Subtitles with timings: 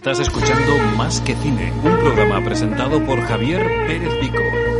[0.00, 4.79] Estás escuchando Más que Cine, un programa presentado por Javier Pérez Vico.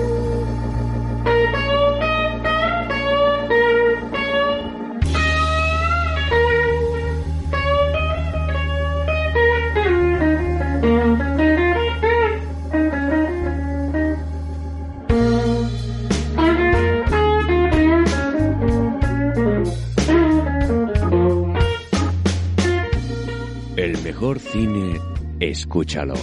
[24.11, 25.01] Mejor cine,
[25.39, 26.15] escúchalo.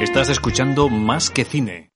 [0.00, 1.95] Estás escuchando Más que Cine.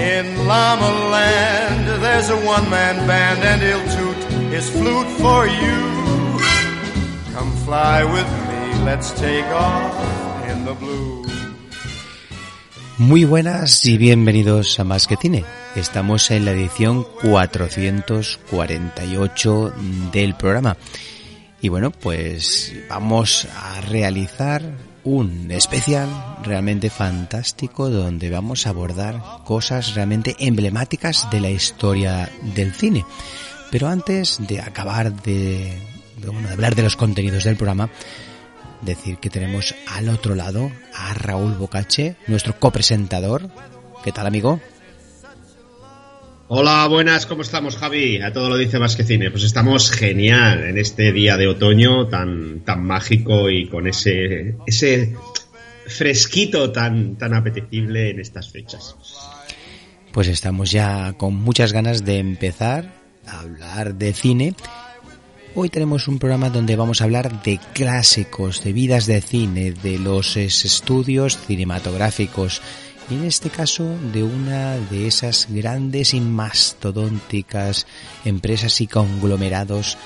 [0.00, 4.16] In Llama Land, there's a one-man band and he'll toot
[4.50, 6.40] his flute for you.
[7.34, 9.94] Come fly with me, let's take off
[10.48, 11.26] in the blue.
[12.96, 15.44] Muy buenas y bienvenidos a Más que Cine.
[15.76, 19.74] Estamos en la edición 448
[20.12, 20.78] del programa.
[21.60, 24.62] Y bueno, pues vamos a realizar
[25.04, 26.08] un especial
[26.42, 33.04] realmente fantástico donde vamos a abordar cosas realmente emblemáticas de la historia del cine.
[33.70, 35.72] Pero antes de acabar de,
[36.24, 37.90] bueno, de hablar de los contenidos del programa,
[38.82, 43.50] decir que tenemos al otro lado a Raúl Bocache, nuestro copresentador.
[44.02, 44.60] ¿Qué tal, amigo?
[46.52, 48.20] Hola, buenas, ¿cómo estamos, Javi?
[48.20, 49.30] A todo lo dice más que cine.
[49.30, 55.14] Pues estamos genial en este día de otoño tan, tan mágico y con ese, ese
[55.86, 58.96] fresquito tan, tan apetecible en estas fechas.
[60.10, 62.94] Pues estamos ya con muchas ganas de empezar
[63.28, 64.56] a hablar de cine.
[65.54, 70.00] Hoy tenemos un programa donde vamos a hablar de clásicos, de vidas de cine, de
[70.00, 72.60] los estudios cinematográficos
[73.10, 77.86] y en este caso de una de esas grandes y mastodónticas
[78.24, 79.98] empresas y conglomerados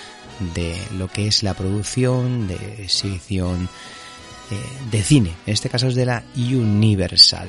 [0.55, 3.69] de lo que es la producción de exhibición
[4.51, 4.57] eh,
[4.91, 5.35] de cine.
[5.47, 7.49] En este caso es de la Universal,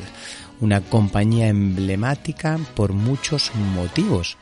[0.59, 4.37] una compañía emblemática por muchos motivos.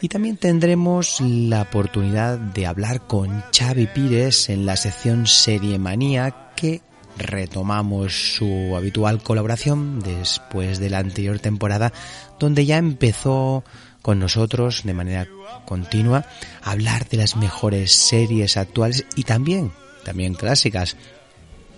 [0.00, 6.52] Y también tendremos la oportunidad de hablar con Xavi Pires en la sección Serie Manía
[6.54, 6.82] que
[7.18, 11.92] retomamos su habitual colaboración después de la anterior temporada
[12.38, 13.64] donde ya empezó
[14.02, 15.28] con nosotros de manera
[15.66, 16.24] continua
[16.62, 19.72] a hablar de las mejores series actuales y también
[20.08, 20.96] también clásicas.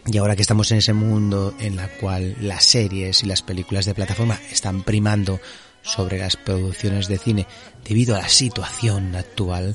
[0.06, 3.86] Y ahora que estamos en ese mundo en la cual las series y las películas
[3.86, 5.40] de plataforma están primando
[5.82, 7.46] sobre las producciones de cine
[7.84, 9.74] debido a la situación actual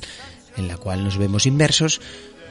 [0.56, 2.00] en la cual nos vemos inmersos,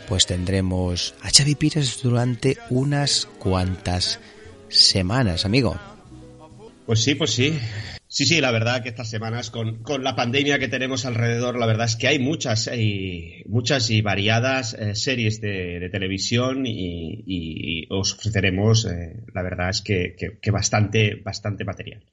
[0.08, 4.20] pues tendremos a Xavi Pires durante unas cuantas
[4.68, 5.78] semanas, amigo.
[6.86, 7.58] Pues sí, pues sí.
[8.06, 11.66] Sí, sí, la verdad que estas semanas con, con la pandemia que tenemos alrededor, la
[11.66, 17.24] verdad es que hay muchas y muchas y variadas eh, series de, de televisión y,
[17.26, 22.04] y, os ofreceremos, eh, la verdad es que, que, que, bastante, bastante material.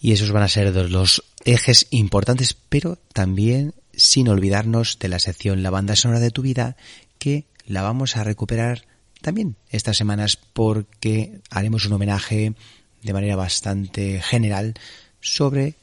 [0.00, 5.62] Y esos van a ser los ejes importantes, pero también sin olvidarnos de la sección
[5.62, 6.76] La banda sonora de tu vida,
[7.20, 8.86] que la vamos a recuperar
[9.20, 12.54] también estas semanas porque haremos un homenaje
[13.02, 14.74] de manera bastante general
[15.20, 15.74] sobre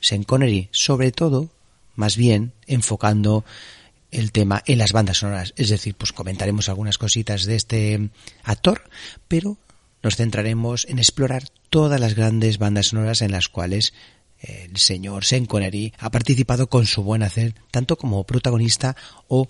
[0.00, 1.50] Sean Connery, sobre todo,
[1.94, 3.44] más bien, enfocando
[4.10, 5.52] el tema en las bandas sonoras.
[5.56, 8.10] Es decir, pues comentaremos algunas cositas de este
[8.44, 8.88] actor,
[9.28, 9.58] pero
[10.02, 13.92] nos centraremos en explorar todas las grandes bandas sonoras en las cuales
[14.40, 18.96] el señor Sean Connery ha participado con su buen hacer, tanto como protagonista
[19.28, 19.48] o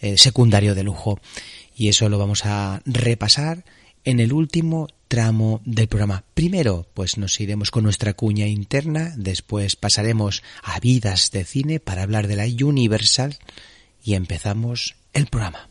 [0.00, 1.20] eh, secundario de lujo.
[1.74, 3.64] Y eso lo vamos a repasar
[4.04, 6.24] en el último tramo del programa.
[6.34, 12.02] Primero, pues nos iremos con nuestra cuña interna, después pasaremos a vidas de cine para
[12.02, 13.36] hablar de la Universal
[14.04, 15.68] y empezamos el programa.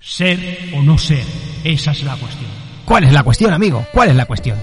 [0.00, 0.38] Ser
[0.74, 1.24] o no ser,
[1.64, 2.50] esa es la cuestión.
[2.84, 3.86] ¿Cuál es la cuestión, amigo?
[3.92, 4.58] ¿Cuál es la cuestión?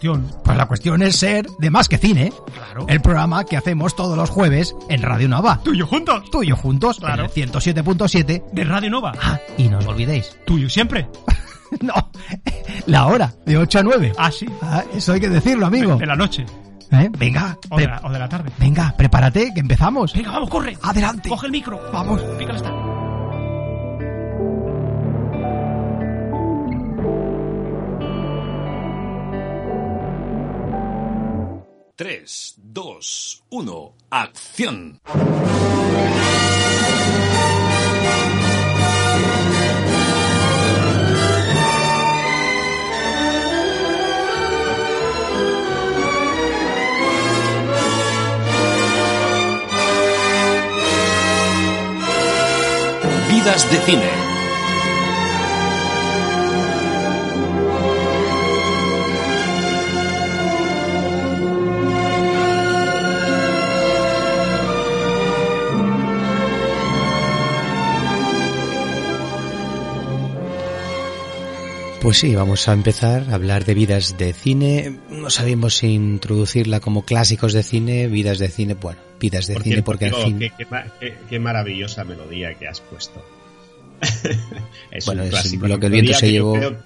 [0.00, 2.32] Pues la cuestión es ser de Más que Cine.
[2.54, 2.86] Claro.
[2.88, 5.60] El programa que hacemos todos los jueves en Radio Nova.
[5.64, 6.30] Tuyo juntos.
[6.30, 6.98] Tuyo juntos.
[6.98, 7.24] Claro.
[7.34, 9.12] En el 107.7 de Radio Nova.
[9.20, 10.36] Ah, y no os olvidéis.
[10.46, 11.08] Tuyo siempre.
[11.80, 12.10] no.
[12.86, 14.12] La hora, de 8 a 9.
[14.16, 14.46] Ah, sí.
[14.62, 15.96] Ah, eso hay que decirlo, amigo.
[15.96, 16.46] De la noche.
[16.92, 17.10] ¿Eh?
[17.18, 17.58] Venga.
[17.68, 18.50] O de, la, tarde.
[18.58, 20.14] Venga, prepárate, que empezamos.
[20.14, 20.76] Venga, vamos, corre.
[20.82, 21.28] Adelante.
[21.28, 21.80] Coge el micro.
[21.92, 22.22] Vamos.
[22.38, 22.97] Pícale hasta.
[31.98, 35.00] 3, 2, 1, acción.
[53.28, 54.27] Vidas de cine.
[72.00, 74.98] Pues sí, vamos a empezar a hablar de vidas de cine.
[75.10, 79.82] No sabemos si introducirla como clásicos de cine, vidas de cine, bueno, vidas de cine
[79.82, 80.38] porque al fin...
[80.38, 83.24] qué, qué ma- qué- qué maravillosa melodía que has puesto.
[84.92, 85.66] es Bueno, un es clásico.
[85.66, 86.52] lo que el viento se que llevó.
[86.54, 86.76] creo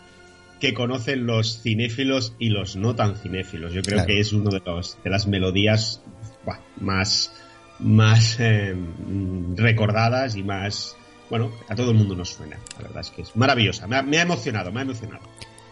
[0.60, 3.74] que conocen los cinéfilos y los no tan cinéfilos.
[3.74, 4.06] Yo creo Claro.
[4.06, 6.00] que es uno de los de las melodías
[6.80, 7.32] más
[7.78, 10.96] más eh, mm, recordadas y más
[11.32, 12.58] bueno a todo el mundo nos suena.
[12.76, 13.86] La verdad es que es maravillosa.
[13.86, 15.22] Me ha, emocionado, me ha emocionado.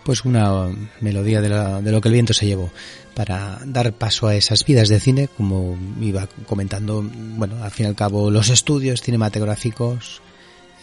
[0.04, 0.68] Pues una
[1.02, 2.70] melodía de, la- de lo que el viento se llevó
[3.14, 7.04] para dar paso a esas vidas de cine, como iba comentando,
[7.36, 10.22] bueno, al fin y al cabo los estudios cinematográficos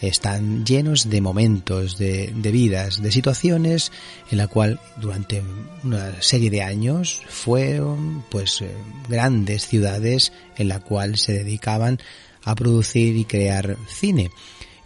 [0.00, 3.90] están llenos de momentos, de, de vidas, de situaciones
[4.30, 5.42] en la cual durante
[5.82, 8.70] una serie de años fueron pues eh,
[9.08, 11.98] grandes ciudades en la cual se dedicaban
[12.44, 14.30] a producir y crear cine.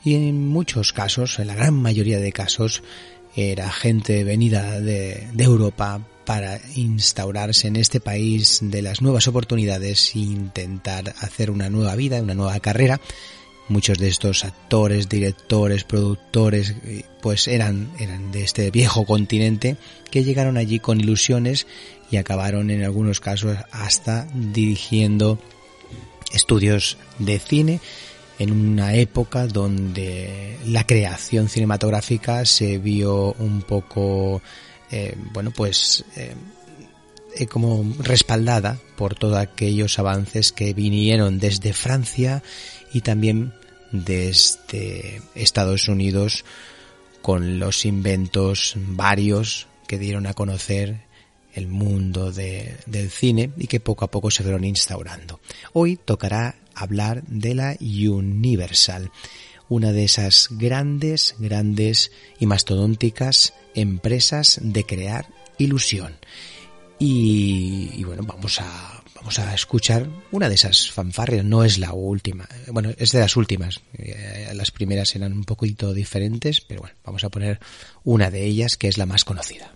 [0.04, 2.82] Y en muchos casos, en la gran mayoría de casos,
[3.36, 10.14] era gente venida de, de Europa para instaurarse en este país de las nuevas oportunidades
[10.14, 13.00] e intentar hacer una nueva vida, una nueva carrera.
[13.68, 19.76] Muchos de estos actores, directores, productores, eh, pues eran, eran de este viejo continente
[20.10, 21.66] que llegaron allí con ilusiones
[22.10, 25.38] y acabaron en algunos casos hasta dirigiendo
[26.32, 27.80] estudios de cine
[28.38, 34.42] en una época donde la creación cinematográfica se vio un poco,
[34.90, 36.34] eh, bueno, pues eh,
[37.36, 42.42] eh, como respaldada por todos aquellos avances que vinieron desde Francia
[42.92, 43.52] y también
[43.92, 46.44] desde Estados Unidos
[47.20, 51.02] con los inventos varios que dieron a conocer
[51.54, 55.38] el mundo de- del cine y que poco a poco se fueron instaurando.
[55.74, 59.10] Hoy tocará hablar de la Universal,
[59.68, 65.26] una de esas grandes, grandes y mastodónticas empresas de crear
[65.58, 66.16] ilusión.
[66.98, 72.48] Y, bueno, vamos a, vamos a escuchar una de esas fanfarrias, no es la última,
[72.68, 77.24] bueno, es de las últimas, Eh, las primeras eran un poquito diferentes, pero bueno, vamos
[77.24, 77.58] a poner
[78.04, 79.74] una de ellas que es la más conocida.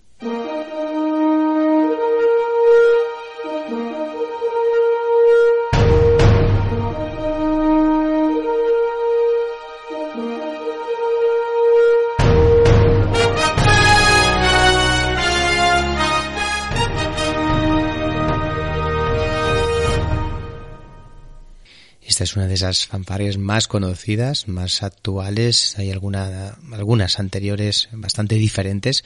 [22.06, 25.76] Esta es una de esas fanfarrias más conocidas, más actuales.
[25.76, 29.02] Hay alguna, algunas anteriores bastante diferentes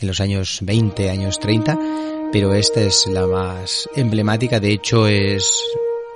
[0.00, 1.78] en los años 20, años 30,
[2.32, 4.58] pero esta es la más emblemática.
[4.58, 5.62] De hecho, es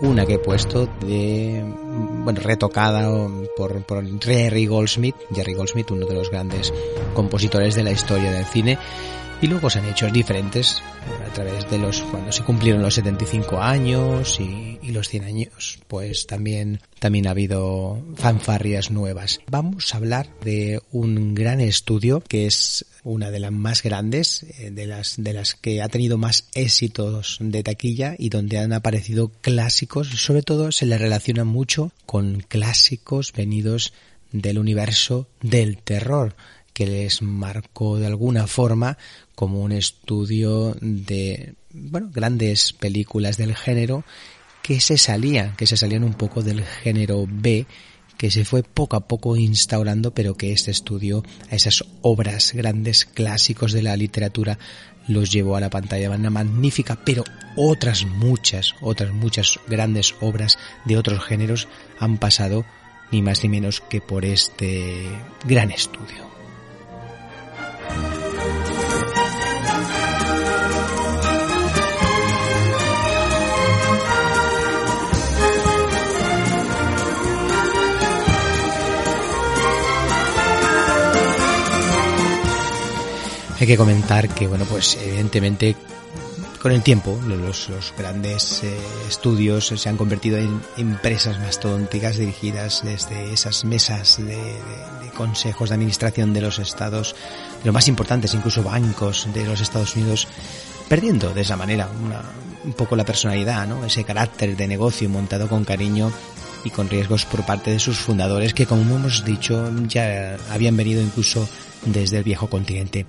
[0.00, 1.62] una que he puesto de,
[2.24, 3.08] bueno, retocada
[3.56, 6.74] por, por Jerry Goldsmith, Jerry Goldsmith, uno de los grandes
[7.14, 8.78] compositores de la historia del cine,
[9.42, 10.82] Y luego se han hecho diferentes
[11.28, 15.78] a través de los cuando se cumplieron los 75 años y, y, los 100 años,
[15.88, 19.40] pues también también ha habido fanfarrias nuevas.
[19.50, 24.70] Vamos a hablar de un gran estudio que es una de las más grandes, eh,
[24.70, 29.28] de las de las que ha tenido más éxitos de taquilla y donde han aparecido
[29.42, 33.92] clásicos, sobre todo se le relaciona mucho con clásicos venidos
[34.32, 36.34] del universo del terror
[36.76, 38.98] que les marcó de alguna forma
[39.36, 44.02] como un estudio de bueno, grandes películas del género
[44.62, 47.66] que se salían, que se salían un poco del género B
[48.16, 53.04] que se fue poco a poco instaurando, pero que este estudio a esas obras grandes
[53.04, 54.58] clásicos de la literatura
[55.06, 56.10] los llevó a la pantalla.
[56.10, 57.24] Una magnífica, pero
[57.56, 62.64] otras muchas, otras muchas grandes obras de otros géneros han pasado
[63.12, 65.06] ni más ni menos que por este
[65.44, 66.26] gran estudio.
[83.58, 85.76] Hay que comentar que, bueno, pues evidentemente
[86.60, 88.76] con el tiempo los, grandes eh,
[89.08, 95.68] estudios se han convertido en empresas mastodónticas dirigidas desde esas mesas de, de, de, consejos
[95.68, 97.14] de administración de los estados,
[97.60, 100.28] de los más importantes, incluso bancos de los Estados Unidos,
[100.88, 102.22] perdiendo de esa manera una,
[102.64, 103.84] un poco la personalidad, ¿no?
[103.84, 106.12] ese carácter de negocio montado con cariño
[106.64, 111.00] y con riesgos por parte de sus fundadores que como hemos dicho ya habían venido
[111.00, 111.48] incluso
[111.84, 113.06] desde el viejo continente.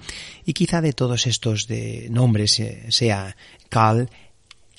[0.47, 3.35] Y quizá de todos estos de nombres sea
[3.67, 4.09] Carl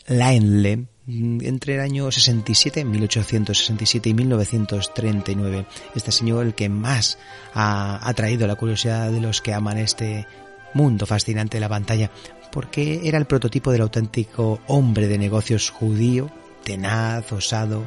[0.07, 5.67] Laenle entre el año 67, 1867 y 1939.
[5.95, 7.19] Este señor el que más
[7.53, 10.27] ha atraído la curiosidad de los que aman este
[10.73, 12.11] mundo fascinante de la pantalla,
[12.51, 16.31] porque era el prototipo del auténtico hombre de negocios judío,
[16.65, 17.87] tenaz, osado,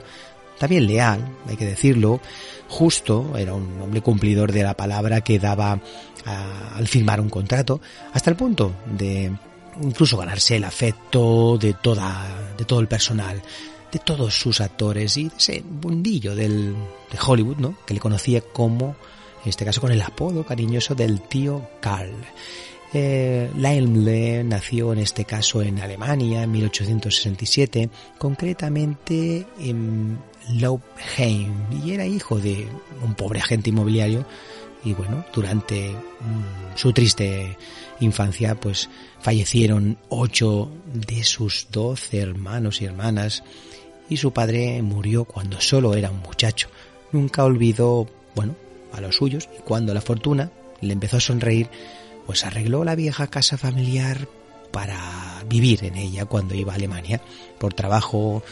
[0.61, 2.21] también leal, hay que decirlo,
[2.67, 5.81] justo, era un hombre cumplidor de la palabra que daba
[6.25, 7.81] al firmar un contrato,
[8.13, 9.31] hasta el punto de
[9.81, 13.41] incluso ganarse el afecto de toda, de todo el personal,
[13.91, 16.73] de todos sus actores y ese bundillo del,
[17.11, 17.75] de Hollywood, ¿no?
[17.85, 18.95] Que le conocía como,
[19.43, 22.13] en este caso con el apodo cariñoso del tío Carl.
[22.93, 31.53] Eh, Laimle nació en este caso en Alemania en 1867, concretamente en Laubheim,
[31.85, 32.67] y era hijo de
[33.01, 34.25] un pobre agente inmobiliario
[34.83, 37.57] y bueno, durante mm, su triste
[37.99, 43.43] infancia pues fallecieron ocho de sus doce hermanos y hermanas
[44.09, 46.69] y su padre murió cuando solo era un muchacho.
[47.11, 48.55] Nunca olvidó, bueno,
[48.91, 51.69] a los suyos y cuando la fortuna le empezó a sonreír,
[52.25, 54.27] pues arregló la vieja casa familiar
[54.71, 57.21] para vivir en ella cuando iba a Alemania
[57.59, 58.43] por trabajo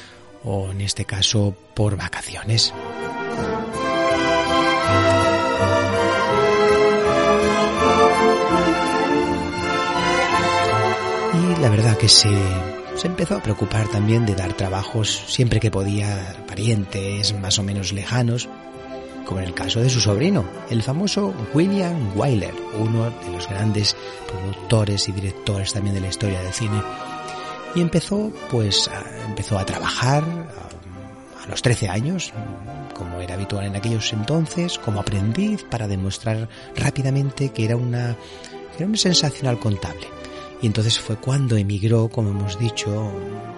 [0.44, 2.74] o en este caso por vacaciones.
[11.62, 12.30] La verdad que se,
[12.96, 17.92] se empezó a preocupar también de dar trabajos siempre que podía parientes más o menos
[17.92, 18.48] lejanos,
[19.26, 23.96] como en el caso de su sobrino, el famoso William Wyler, uno de los grandes
[24.28, 26.82] productores y directores también de la historia del cine.
[27.76, 32.32] Y empezó, pues, a, empezó a trabajar a, a los 13 años,
[32.94, 38.16] como era habitual en aquellos entonces, como aprendiz para demostrar rápidamente que era una,
[38.78, 40.19] era un sensacional contable.
[40.62, 43.12] Y entonces fue cuando emigró, como hemos dicho,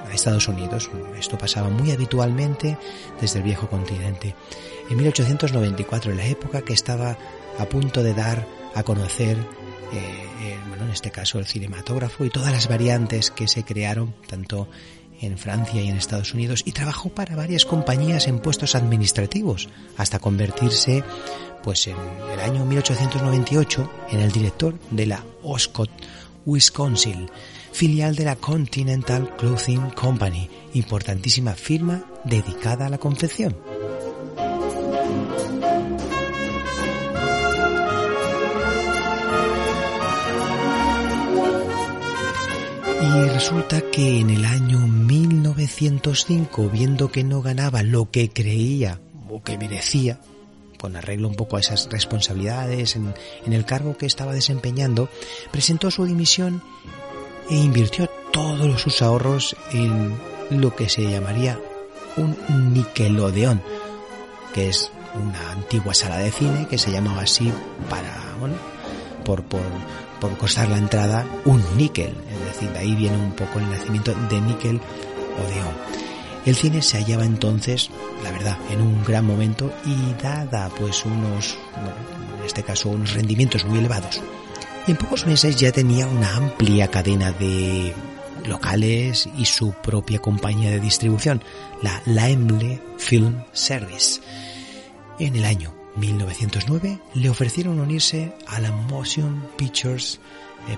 [0.10, 0.90] a Estados Unidos.
[1.18, 2.78] Esto pasaba muy habitualmente
[3.20, 4.36] desde el viejo continente
[4.92, 7.18] en 1894, en la época que estaba
[7.58, 12.30] a punto de dar a conocer, eh, eh, bueno, en este caso el cinematógrafo y
[12.30, 14.68] todas las variantes que se crearon tanto
[15.22, 20.20] en Francia y en Estados Unidos y trabajó para varias compañías en puestos administrativos hasta
[20.20, 21.04] convertirse
[21.64, 21.96] pues en
[22.34, 25.92] el año 1898 en el director de la Oscott
[26.46, 27.30] Wisconsin,
[27.72, 33.56] filial de la Continental Clothing Company, importantísima firma dedicada a la confección.
[43.02, 49.44] Y resulta que en el año 1905, viendo que no ganaba lo que creía o
[49.44, 50.20] que merecía,
[50.82, 53.14] con arreglo un poco a esas responsabilidades en,
[53.46, 55.10] en, el cargo que estaba desempeñando,
[55.52, 56.64] presentó su dimisión
[57.50, 60.18] e invirtió todos sus ahorros en
[60.50, 61.60] lo que se llamaría
[62.18, 63.62] un Nickelodeon,
[64.54, 67.54] que es una antigua sala de cine que se llamaba así
[67.90, 68.56] para, bueno,
[69.24, 69.62] por, por,
[70.20, 74.14] por costar la entrada un níquel, es decir, de ahí viene un poco el nacimiento
[74.30, 74.82] de níquel
[75.38, 76.11] Odeón.
[76.46, 77.90] El cine se hallaba entonces,
[78.24, 81.58] la verdad, en un gran momento y dada pues unos,
[82.40, 84.22] en este caso, unos rendimientos muy elevados.
[84.88, 87.94] Y en pocos meses ya tenía una amplia cadena de
[88.48, 91.44] locales y su propia compañía de distribución,
[91.84, 94.20] la Laemle Film Service.
[95.20, 100.20] En el año 1909 le ofrecieron unirse a la Motion Pictures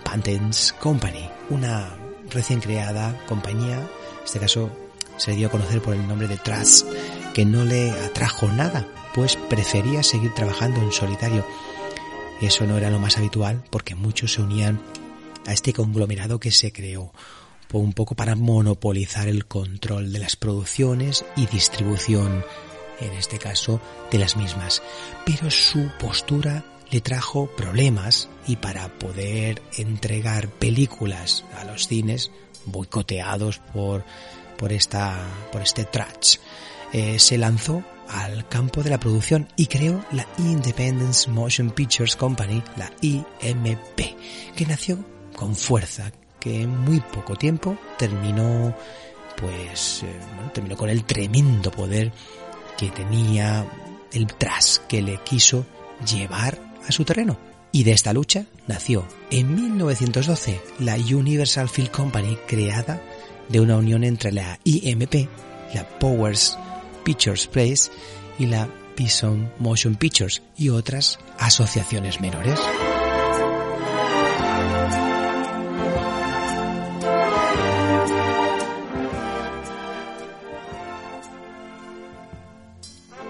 [0.04, 1.96] Patents Company, una
[2.32, 4.70] recién creada compañía, en este caso
[5.18, 6.88] se dio a conocer por el nombre de Trust,
[7.34, 11.46] que no le atrajo nada, pues prefería seguir trabajando en solitario.
[12.42, 14.82] Eso no era lo más habitual porque muchos se unían
[15.46, 17.12] a este conglomerado que se creó
[17.80, 22.46] un poco para monopolizar el control de las producciones y distribución,
[23.00, 24.82] en este caso, de las mismas.
[25.26, 32.32] Pero su postura le trajo problemas y para poder entregar películas a los cines
[32.66, 34.06] boicoteados por,
[34.64, 36.38] por, esta, por este trash,
[36.94, 42.64] eh, se lanzó al campo de la producción y creó la Independence Motion Pictures Company,
[42.78, 44.16] la IMP,
[44.56, 45.04] que nació
[45.36, 48.74] con fuerza, que en muy poco tiempo terminó
[49.36, 50.20] pues eh,
[50.54, 52.14] terminó con el tremendo poder
[52.78, 53.66] que tenía
[54.14, 55.66] el tras que le quiso
[56.10, 57.38] llevar a su terreno.
[57.74, 63.02] Y de esta lucha nació en 1912 la Universal Film Company creada
[63.54, 65.30] de una unión entre la IMP,
[65.76, 66.58] la Powers
[67.04, 67.92] Pictures Place
[68.40, 68.68] y la
[68.98, 72.60] Bison Motion Pictures y otras asociaciones menores.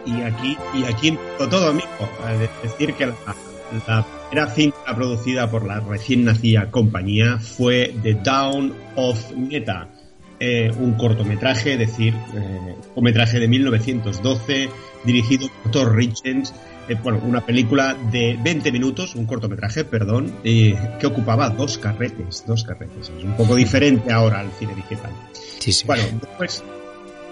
[0.06, 1.88] Y aquí, y aquí todo, amigo.
[2.63, 3.15] Es decir, que la,
[3.88, 9.89] la primera cinta producida por la recién nacida compañía fue The Down of Meta,
[10.46, 14.70] eh, un cortometraje, es decir, eh, un metraje de 1912,
[15.06, 16.54] dirigido por Thor Richens,
[16.90, 22.66] eh, bueno, una película de 20 minutos, un cortometraje, perdón, que ocupaba dos carretes, dos
[22.66, 23.10] carretes.
[23.18, 25.14] Es un poco diferente ahora al cine digital.
[25.60, 25.88] Sí, sí.
[25.88, 26.62] Bueno, después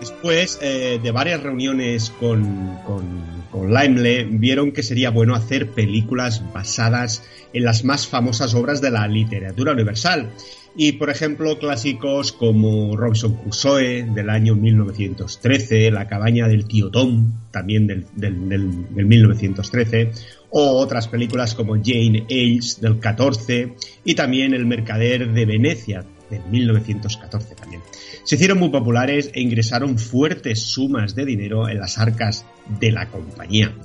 [0.01, 7.21] Después eh, de varias reuniones con, con, con vieron que sería bueno hacer películas basadas
[7.53, 10.31] en las más famosas obras de la literatura universal.
[10.75, 17.33] Y, por ejemplo, clásicos como Robinson Crusoe del año 1913, La cabaña del tío Tom,
[17.51, 20.11] también del, del, del, del 1913,
[20.49, 23.73] o otras películas como Jane Eyre del 14
[24.05, 27.81] y también El mercader de Venecia del 1914 también
[28.23, 32.45] se hicieron muy populares e ingresaron fuertes sumas de dinero en las arcas
[32.79, 33.75] de la compañía.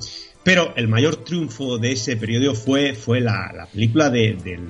[0.43, 4.61] Pero el mayor triunfo de ese periodo fue, fue la, la película de, del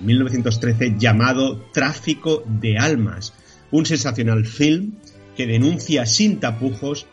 [0.00, 3.34] 1913 llamado Tráfico de Almas,
[3.70, 4.94] un sensacional film
[5.36, 7.06] que denuncia sin tapujos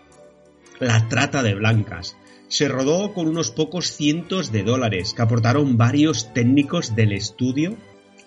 [0.79, 2.15] la trata de blancas.
[2.47, 7.75] Se rodó con unos pocos cientos de dólares que aportaron varios técnicos del estudio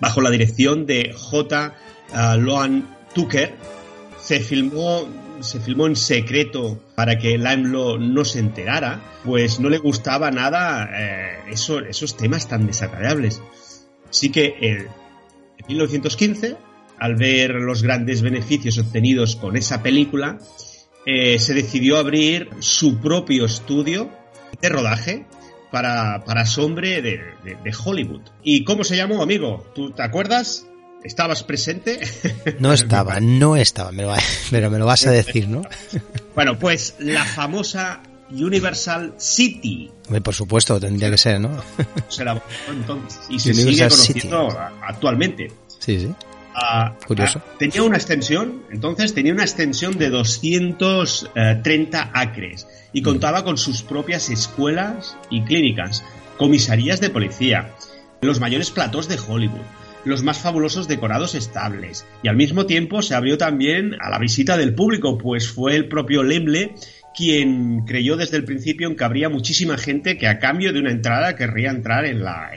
[0.00, 1.74] bajo la dirección de J.
[2.38, 3.54] Loan Tucker
[4.18, 5.06] se filmó
[5.40, 10.88] se filmó en secreto para que Limelo no se enterara, pues no le gustaba nada
[10.92, 13.42] eh, eso, esos temas tan desagradables.
[14.16, 14.88] Así que eh,
[15.58, 16.56] en 1915,
[16.98, 20.38] al ver los grandes beneficios obtenidos con esa película,
[21.04, 24.10] eh, se decidió abrir su propio estudio
[24.58, 25.26] de rodaje
[25.70, 28.22] para, para Sombre de, de, de Hollywood.
[28.42, 29.70] ¿Y cómo se llamó, amigo?
[29.74, 30.66] ¿Tú te acuerdas?
[31.04, 32.00] ¿Estabas presente?
[32.58, 33.92] No estaba, no estaba,
[34.50, 35.60] pero me lo vas a decir, ¿no?
[36.34, 39.90] Bueno, pues la famosa Universal City.
[40.22, 41.50] Por supuesto, tendría que ser, ¿no?
[42.68, 44.62] Entonces y se Universal sigue conociendo City.
[44.82, 45.52] actualmente.
[45.78, 46.06] Sí, sí.
[46.06, 47.38] Uh, Curioso.
[47.38, 53.82] Uh, tenía una extensión, entonces tenía una extensión de 230 acres y contaba con sus
[53.82, 56.02] propias escuelas y clínicas,
[56.38, 57.74] comisarías de policía,
[58.22, 59.60] los mayores platós de Hollywood
[60.06, 62.06] los más fabulosos decorados estables.
[62.22, 65.88] Y al mismo tiempo se abrió también a la visita del público, pues fue el
[65.88, 66.74] propio Lemble
[67.16, 70.90] quien creyó desde el principio en que habría muchísima gente que a cambio de una
[70.90, 72.50] entrada querría entrar en la,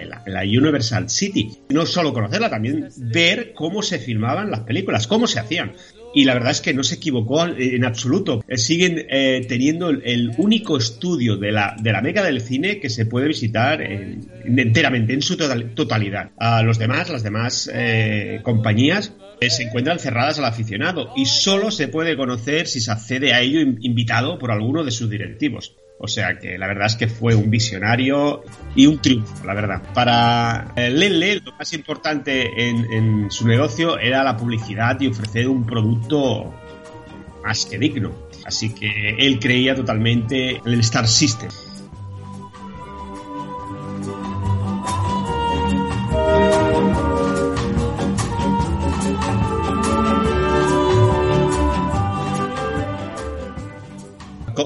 [0.43, 1.50] Universal City.
[1.69, 5.74] No solo conocerla, también ver cómo se filmaban las películas, cómo se hacían
[6.13, 8.43] y la verdad es que no se equivocó en absoluto.
[8.56, 13.06] Siguen eh, teniendo el, único estudio de la, de la meca del cine que se
[13.06, 16.32] puede visitar en, en, enteramente, en su total, totalidad.
[16.38, 21.71] A los demás, las demás eh, compañías, eh, se encuentran cerradas al aficionado y solo
[21.71, 25.75] se puede conocer si se accede a ello invitado por alguno de sus directivos.
[26.02, 28.43] O sea que la verdad es que fue un visionario
[28.75, 29.82] y un triunfo, la verdad.
[29.93, 35.47] Para eh, Lele, lo más importante en, en su negocio era la publicidad y ofrecer
[35.49, 36.54] un producto
[37.43, 38.30] más que digno.
[38.45, 41.49] Así que él creía totalmente en el Star System.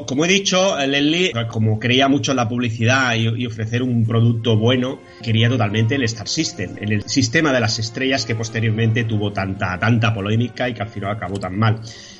[0.01, 4.99] Como he dicho, Leslie, como creía mucho en la publicidad y, ofrecer un producto bueno,
[5.21, 10.13] quería totalmente el Star System, el sistema de las estrellas que posteriormente tuvo tanta, tanta
[10.13, 11.79] polémica y que al final acabó tan mal.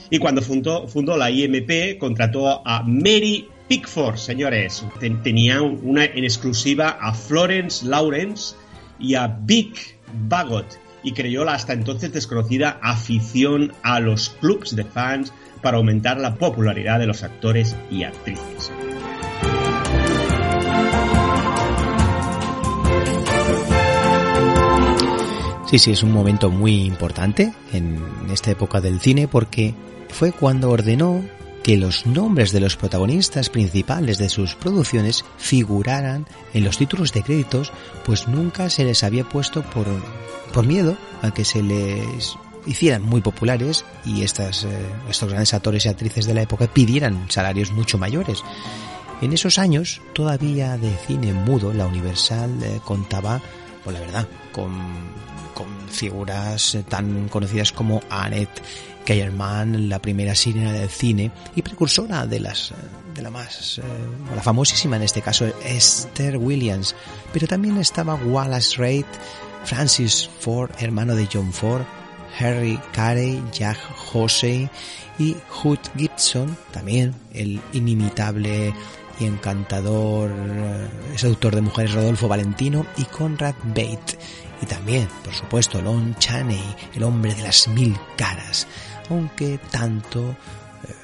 [0.10, 4.86] Y cuando fundó, fundó la IMP, contrató a Mary Pickford, señores.
[5.00, 8.56] Ten- tenía una en exclusiva a Florence Lawrence
[9.00, 14.84] y a Vic Bagot y creó la hasta entonces desconocida afición a los clubs de
[14.86, 18.71] fans para aumentar la popularidad de los actores y actrices.
[25.65, 27.97] Sí, sí, es un momento muy importante en
[28.32, 29.73] esta época del cine porque
[30.10, 31.23] fue cuando ordenó
[31.63, 37.23] que los nombres de los protagonistas principales de sus producciones figuraran en los títulos de
[37.23, 37.71] créditos,
[38.06, 39.88] pues nunca se les había puesto por,
[40.54, 44.69] por miedo a que se les hicieran muy populares y estas, eh,
[45.10, 48.43] estos grandes actores y actrices de la época pidieran salarios mucho mayores.
[49.21, 53.41] En esos años, todavía de cine mudo, la Universal eh, contaba,
[53.84, 55.23] pues la verdad, con,
[55.89, 58.63] figuras eh, tan conocidas como Annette
[59.06, 62.73] Kellerman, la primera sirena del cine y precursora de las
[63.13, 63.80] de la más
[64.36, 66.95] la famosísima en este caso Esther Williams,
[67.32, 69.06] pero también estaba Wallace Reid,
[69.65, 71.84] Francis Ford, hermano de John Ford,
[72.39, 73.78] Harry Carey, Jack
[74.12, 74.69] Hosey
[75.19, 78.74] y Hood Gibson, también el inimitable
[79.19, 84.17] y encantador eh, seductor de mujeres Rodolfo Valentino y Conrad Bate.
[84.62, 86.63] Y también, por supuesto, Lon Chaney,
[86.96, 88.67] el hombre de las mil caras.
[89.10, 90.36] Aunque tanto eh,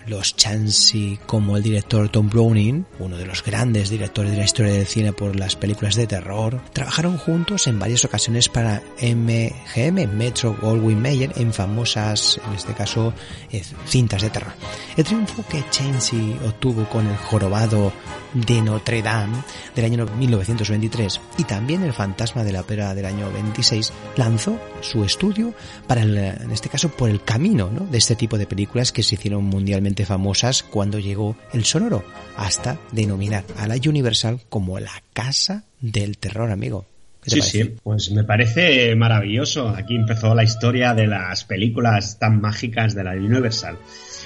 [0.10, 4.74] los Chansey como el director Tom Browning, uno de los grandes directores de la historia
[4.74, 10.58] del cine por las películas de terror, trabajaron juntos en varias ocasiones para MGM, Metro
[10.60, 13.14] Goldwyn Mayer, en famosas, en este caso,
[13.52, 14.54] eh, cintas de terror.
[14.98, 17.94] El triunfo que Chansey obtuvo con el jorobado
[18.34, 19.38] de Notre Dame
[19.76, 25.04] del año 1923 y también el fantasma de la ópera del año 26 lanzó su
[25.04, 25.54] estudio
[25.88, 27.86] para en este caso por el camino ¿no?
[27.86, 32.04] de este tipo de películas que se hicieron mundialmente famosas cuando llegó el sonoro
[32.38, 36.86] hasta denominar a la Universal como la casa del terror amigo
[37.22, 37.64] ¿Qué te Sí, parece?
[37.64, 39.68] sí, pues me parece maravilloso.
[39.70, 43.78] Aquí empezó la historia de las películas tan mágicas de la Universal.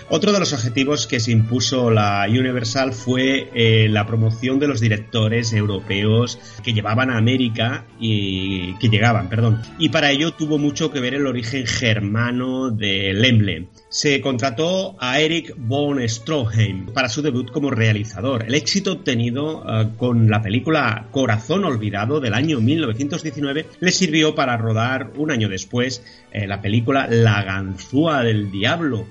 [0.10, 4.80] Otro de los objetivos que se impuso la Universal fue eh, la promoción de los
[4.80, 9.62] directores europeos que llevaban a América y que llegaban, perdón.
[9.80, 13.68] Y para ello tuvo mucho que ver el origen germano de Lemble.
[13.89, 18.44] Se contrató a Eric von Stroheim para su debut como realizador.
[18.44, 24.58] El éxito obtenido eh, con la película Corazón Olvidado del año 1919 le sirvió para
[24.58, 29.06] rodar un año después eh, la película La Ganzúa del Diablo.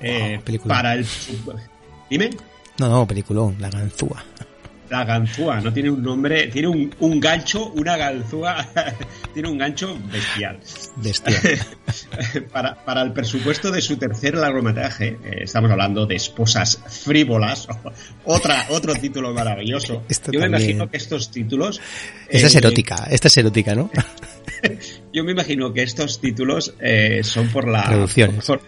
[0.00, 0.74] Eh, película.
[0.74, 1.06] para el.
[2.08, 2.30] Dime.
[2.78, 4.24] No, no, peliculón, La Ganzúa.
[4.88, 8.66] La ganzúa, no tiene un nombre, tiene un, un gancho, una ganzúa,
[9.32, 10.58] tiene un gancho bestial.
[10.96, 11.60] Bestial.
[12.52, 17.68] para, para el presupuesto de su tercer largometraje, eh, estamos hablando de Esposas Frívolas,
[18.24, 20.02] otra, otro título maravilloso.
[20.08, 21.80] Esto Yo me imagino que estos títulos.
[22.28, 23.92] Esta es eh, erótica, esta es erótica, ¿no?
[25.12, 27.84] Yo me imagino que estos títulos eh, son por la.
[27.84, 28.44] Traducciones.
[28.44, 28.60] por-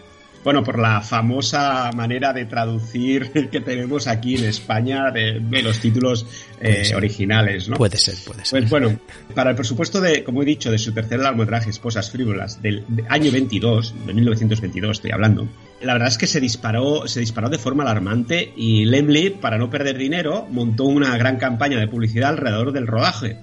[0.44, 5.78] bueno, por la famosa manera de traducir que tenemos aquí en España de, de los
[5.78, 6.26] títulos
[6.60, 7.76] eh, originales, ¿no?
[7.76, 8.60] Puede ser, puede ser.
[8.60, 8.98] Pues bueno,
[9.34, 13.04] para el presupuesto de, como he dicho, de su tercer largometraje, Esposas Frívolas, del de
[13.08, 15.48] año 22, de 1922 estoy hablando,
[15.80, 19.70] la verdad es que se disparó, se disparó de forma alarmante y Lemley, para no
[19.70, 23.38] perder dinero, montó una gran campaña de publicidad alrededor del rodaje.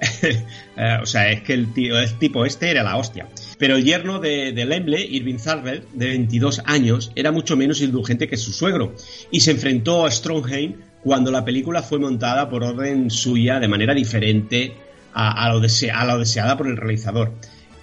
[0.80, 3.26] Eh, o sea, es que el, tío, el tipo este era la hostia.
[3.58, 8.36] Pero el yerno de, de Irving Zarvel, de 22 años, era mucho menos indulgente que
[8.36, 8.94] su suegro
[9.30, 13.94] y se enfrentó a Strongheim cuando la película fue montada por orden suya de manera
[13.94, 14.74] diferente
[15.12, 17.32] a lo deseada por el realizador.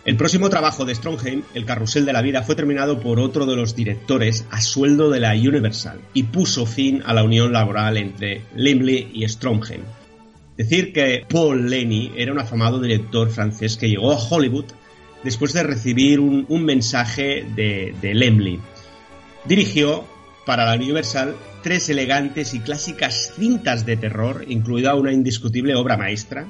[0.05, 3.55] El próximo trabajo de Strongheim, El Carrusel de la Vida, fue terminado por otro de
[3.55, 8.43] los directores a sueldo de la Universal y puso fin a la unión laboral entre
[8.55, 9.81] Lemley y Strongheim.
[10.57, 14.65] Decir que Paul Lenny era un afamado director francés que llegó a Hollywood
[15.25, 18.59] después de recibir un, un mensaje de, de Lemley.
[19.43, 20.05] Dirigió
[20.45, 26.45] para la Universal tres elegantes y clásicas cintas de terror, incluida una indiscutible obra maestra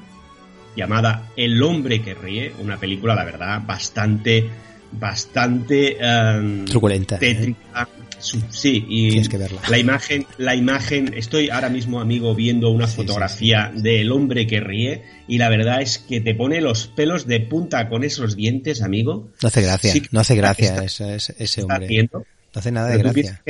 [0.76, 4.46] llamada El hombre que ríe, una película, la verdad, bastante,
[4.92, 7.54] bastante um, truculenta, ¿eh?
[8.18, 9.60] Sí, y que verla.
[9.68, 14.60] la imagen, la imagen, estoy ahora mismo, amigo, viendo una Sí, fotografía del hombre que
[14.60, 18.82] ríe, y la verdad es que te pone los pelos de punta con esos dientes,
[18.82, 19.28] amigo.
[19.42, 22.08] No hace gracia, no hace gracia está- ese, hombre.
[22.12, 22.24] No
[22.54, 23.42] hace nada de gracia.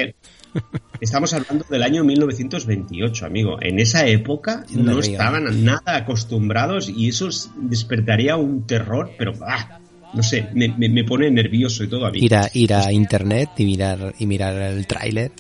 [1.00, 3.59] Estamos hablando del año 1928, amigo.
[3.61, 9.81] En esa época no estaban nada acostumbrados y eso despertaría un terror, pero ah,
[10.16, 12.18] no sé, me, me- pone nervioso y todo a mí.
[12.20, 15.31] Ir a, ir a internet y mirar, y mirar el tráiler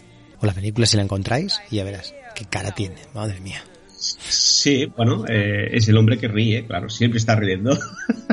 [0.40, 2.96] o la película si la encontráis y ya verás qué cara tiene.
[3.14, 3.62] Madre mía.
[3.98, 7.76] Sí, bueno, eh, es el hombre que ríe, claro, siempre está riendo.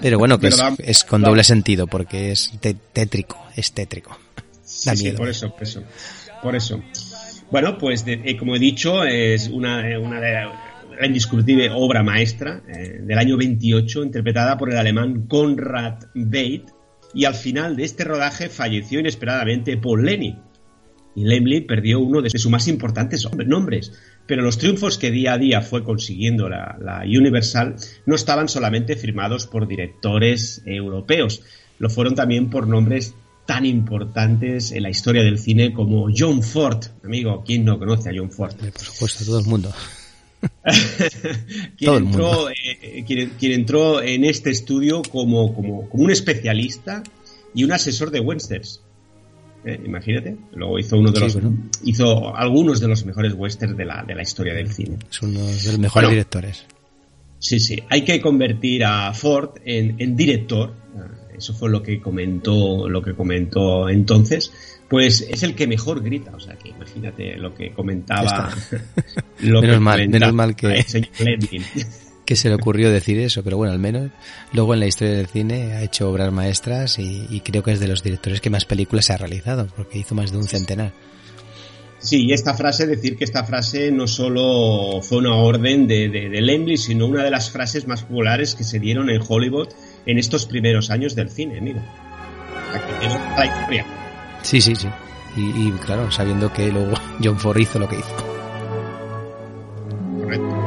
[0.02, 2.52] Pero bueno, que Pero es, da- es con da- doble sentido porque es
[2.92, 4.18] tétrico, es tétrico.
[4.64, 5.18] Sí, Da sí, miedo.
[5.18, 5.84] por eso, por eso.
[6.42, 6.84] Por eso.
[7.52, 10.50] Bueno, pues de- eh, como he dicho, es una, eh, una de
[11.00, 16.70] la indiscutible obra maestra eh, del año 28, interpretada por el alemán Konrad Veidt,
[17.14, 20.40] y al final de este rodaje falleció inesperadamente Paul Lenny.
[21.16, 23.94] Y Lemley perdió uno de sus más importantes nombres.
[24.26, 27.76] Pero los triunfos que día a día fue consiguiendo la, la Universal
[28.08, 31.44] no estaban solamente firmados por directores europeos,
[31.78, 33.14] lo fueron también por nombres
[33.46, 36.86] tan importantes en la historia del cine como John Ford.
[37.04, 38.56] Amigo, ¿quién no conoce a John Ford?
[38.56, 39.74] Por supuesto, todo el mundo.
[41.78, 47.04] quien, entró, eh, quien, quien entró en este estudio como, como, como un especialista
[47.54, 48.82] y un asesor de westerns.
[49.66, 51.54] Eh, imagínate, luego hizo uno de Sí, los
[51.86, 54.98] hizo algunos de los mejores westerns de la, de la historia del cine.
[55.10, 56.10] Es uno de los mejores Bueno.
[56.10, 56.66] directores.
[57.40, 60.74] Sí, sí, hay que convertir a Ford en, en director.
[61.38, 64.52] Eso fue lo que comentó, lo que comentó entonces.
[64.90, 68.54] Pues es el que mejor grita, o sea que imagínate lo que comentaba.
[69.40, 70.86] lo Menos que mal, comentaba menos mal que-.
[72.26, 74.10] Que se le ocurrió decir eso, pero bueno, al menos
[74.54, 77.82] luego en la historia del cine ha hecho obras maestras y, y creo que es
[77.82, 80.94] de los directores que más películas ha realizado, porque hizo más de un centenar.
[82.04, 86.28] Sí, y esta frase, decir que esta frase no solo fue una orden de, de,
[86.28, 89.70] de Lemley, sino una de las frases más populares que se dieron en Hollywood
[90.06, 91.82] en estos primeros años del cine, mira.
[93.44, 93.86] Historia.
[94.42, 94.88] Sí, sí, sí.
[95.36, 98.16] Y, y, claro, sabiendo que luego John Ford hizo lo que hizo.
[100.22, 100.64] Correcto.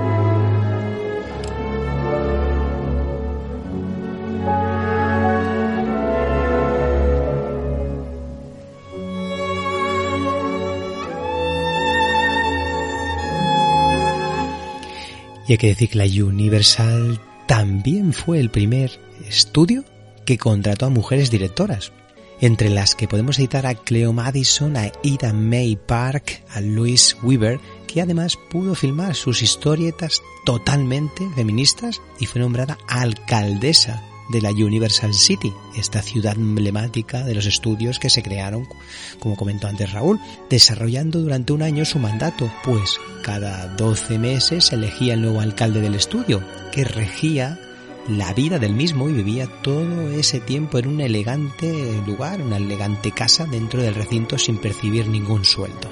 [15.49, 18.90] Y hay que decir que la Universal también fue el primer
[19.29, 19.85] estudio
[20.24, 21.92] que contrató a mujeres directoras,
[22.40, 27.61] entre las que podemos citar a Cleo Madison, a Ida May Park, a Louise Weaver,
[27.87, 35.14] que además pudo filmar sus historietas totalmente feministas y fue nombrada alcaldesa de la Universal
[35.14, 38.66] City, esta ciudad emblemática de los estudios que se crearon,
[39.20, 44.74] como comentó antes Raúl, desarrollando durante un año su mandato, pues cada 12 meses se
[44.74, 47.59] elegía el nuevo alcalde del estudio, que regía
[48.08, 53.10] la vida del mismo y vivía todo ese tiempo en un elegante lugar, una elegante
[53.10, 55.90] casa dentro del recinto sin percibir ningún sueldo.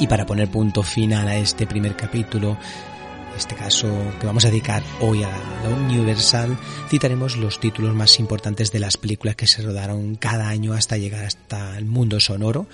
[0.00, 2.58] Y para poner punto final a este primer capítulo,
[3.36, 3.88] este caso
[4.20, 8.96] que vamos a dedicar hoy a la Universal, citaremos los títulos más importantes de las
[8.96, 12.66] películas que se rodaron cada año hasta llegar hasta el mundo sonoro.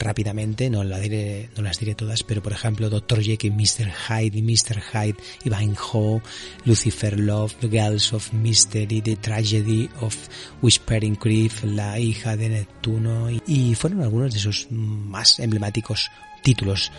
[0.00, 3.22] Rápidamente, no, la diré, no las diré todas, pero por ejemplo, Dr.
[3.22, 3.92] Jekyll, Mr.
[3.92, 4.80] Hyde y Mr.
[4.80, 6.22] Hyde, Ivanhoe,
[6.64, 10.16] Lucifer Love, The Girls of Mystery, The Tragedy of
[10.62, 16.10] Whispering Cliff, La hija de Neptuno, y, y fueron algunos de sus más emblemáticos
[16.42, 16.90] títulos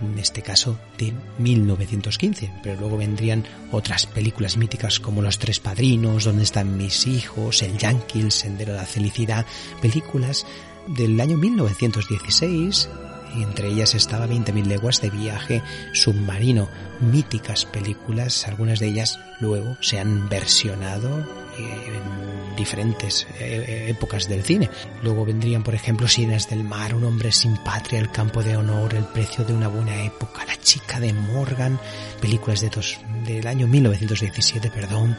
[0.00, 6.24] en este caso de 1915, pero luego vendrían otras películas míticas como Los Tres Padrinos,
[6.24, 9.46] Dónde están mis hijos, El Yankee, El Sendero de la Felicidad,
[9.80, 10.46] películas
[10.86, 12.88] del año 1916,
[13.36, 16.68] y entre ellas estaba 20.000 leguas de viaje submarino,
[17.00, 21.26] míticas películas, algunas de ellas luego se han versionado
[21.58, 24.70] en diferentes eh, épocas del cine.
[25.02, 28.94] Luego vendrían, por ejemplo, Sirenas del Mar, Un hombre sin patria, El campo de honor,
[28.94, 31.78] El precio de una buena época, La chica de Morgan,
[32.20, 35.16] películas de dos, del año 1917, perdón.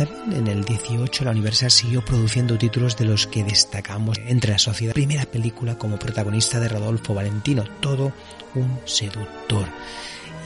[0.00, 4.58] También en el 18 la Universal siguió produciendo títulos de los que destacamos entre la
[4.58, 4.94] sociedad.
[4.94, 8.14] Primera película como protagonista de Rodolfo Valentino, todo
[8.54, 9.68] un seductor.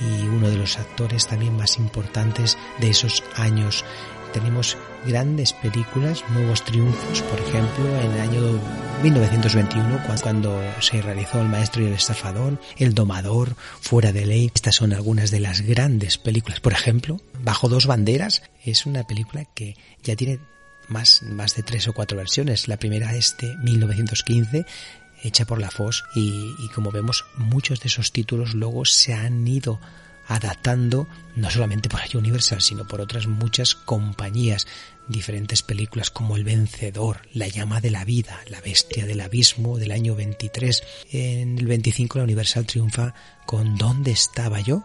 [0.01, 3.85] Y uno de los actores también más importantes de esos años.
[4.33, 4.77] Tenemos
[5.07, 8.61] grandes películas, nuevos triunfos, por ejemplo, en el año
[9.03, 14.51] 1921, cuando se realizó El Maestro y el Estafador, El Domador, Fuera de Ley.
[14.53, 16.59] Estas son algunas de las grandes películas.
[16.59, 20.39] Por ejemplo, Bajo dos banderas es una película que ya tiene
[20.89, 22.69] más, más de tres o cuatro versiones.
[22.69, 24.65] La primera es de 1915
[25.25, 29.81] hecha por la FOS y, como vemos muchos de esos títulos luego se han ido
[30.27, 34.67] adaptando no solamente por Universal sino por otras muchas compañías
[35.09, 39.91] diferentes películas como El Vencedor, La llama de la vida, La bestia del abismo del
[39.91, 40.83] año 23
[41.13, 43.15] en el 25 la Universal triunfa
[43.47, 44.85] con ¿Dónde estaba yo?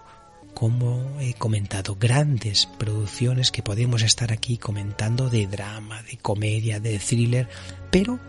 [0.53, 6.99] como he comentado, grandes producciones que podemos estar aquí comentando de drama, de comedia, de
[6.99, 7.47] thriller,
[7.91, 8.19] pero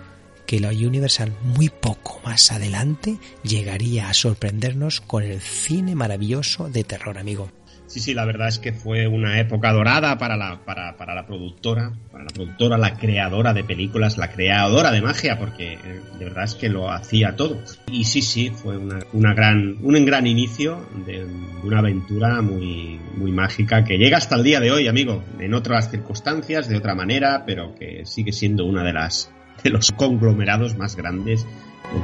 [0.51, 6.83] que la Universal muy poco más adelante llegaría a sorprendernos con el cine maravilloso de
[6.83, 7.53] terror, amigo.
[7.87, 11.25] Sí, sí, la verdad es que fue una época dorada para la, para, para la
[11.25, 16.25] productora, para la productora, la creadora de películas, la creadora de magia, porque eh, de
[16.25, 17.63] verdad es que lo hacía todo.
[17.87, 21.25] Y sí, sí, fue una, una gran, un gran inicio de,
[21.63, 25.93] una aventura muy, muy mágica que llega hasta el día de hoy, amigo, en otras
[25.93, 29.31] circunstancias, de otra manera, pero que sigue siendo una de las
[29.63, 31.47] de los conglomerados más grandes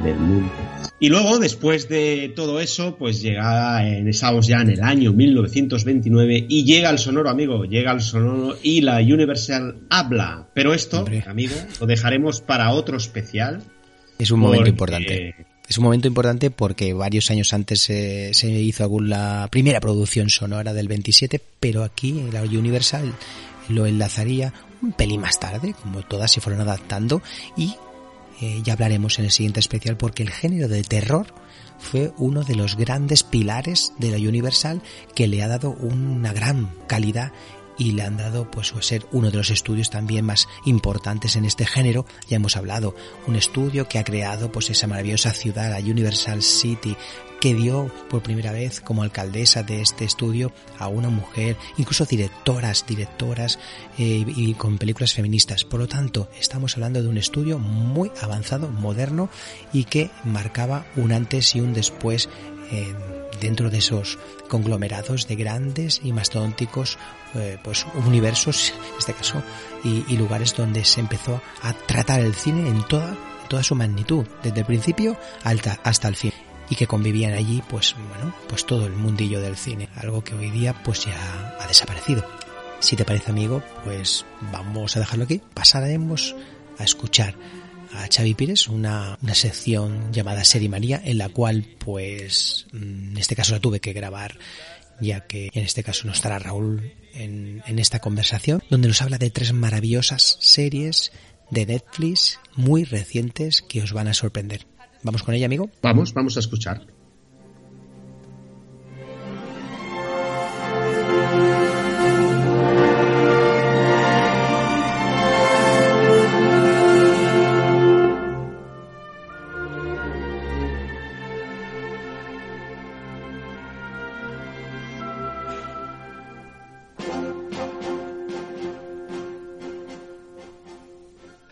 [0.03, 0.51] del mundo.
[0.99, 6.45] Y luego, después de todo eso, pues llega, en, estamos ya en el año 1929
[6.49, 10.47] y llega el sonoro, amigo, llega el sonoro y la Universal habla.
[10.53, 11.23] Pero esto, Hombre.
[11.27, 13.61] amigo, lo dejaremos para otro especial.
[14.19, 15.35] Es un momento porque- importante.
[15.69, 20.29] Es un momento importante porque varios años antes se, se hizo algún- la primera producción
[20.29, 23.13] sonora del 27, pero aquí la Universal
[23.67, 27.21] lo enlazaría un pelín más tarde, como todas se fueron adaptando,
[27.55, 27.75] y
[28.41, 31.33] eh, ya hablaremos en el siguiente especial porque el género de terror
[31.79, 34.81] fue uno de los grandes pilares de la Universal
[35.15, 37.31] que le ha dado una gran calidad
[37.77, 41.45] y le han dado pues a ser uno de los estudios también más importantes en
[41.45, 42.05] este género.
[42.27, 42.95] Ya hemos hablado.
[43.27, 46.95] Un estudio que ha creado pues esa maravillosa ciudad la Universal City
[47.39, 52.85] que dio por primera vez como alcaldesa de este estudio a una mujer incluso directoras
[52.87, 53.59] directoras
[53.97, 55.63] eh, y con películas feministas.
[55.63, 59.29] Por lo tanto estamos hablando de un estudio muy avanzado moderno
[59.71, 62.29] y que marcaba un antes y un después
[62.71, 62.93] eh,
[63.39, 66.97] dentro de esos conglomerados de grandes y mastodónticos
[67.35, 69.43] eh, pues universos en este caso
[69.83, 73.15] y, y lugares donde se empezó a tratar el cine en toda
[73.47, 76.33] toda su magnitud desde el principio hasta, hasta el fin
[76.69, 80.49] y que convivían allí pues bueno pues todo el mundillo del cine algo que hoy
[80.51, 82.25] día pues ya ha desaparecido.
[82.79, 85.41] Si te parece amigo pues vamos a dejarlo aquí.
[85.53, 86.35] Pasaremos
[86.77, 87.35] a escuchar
[87.97, 93.17] a Xavi Pires, una, una sección llamada Serie María, en la cual, pues, mm, en
[93.17, 94.37] este caso la tuve que grabar,
[94.99, 99.17] ya que en este caso no estará Raúl en, en esta conversación, donde nos habla
[99.17, 101.11] de tres maravillosas series
[101.49, 104.65] de Netflix muy recientes que os van a sorprender.
[105.03, 105.69] ¿Vamos con ella, amigo?
[105.81, 106.96] Vamos, vamos a escuchar.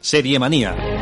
[0.06, 0.95] Serie Manía.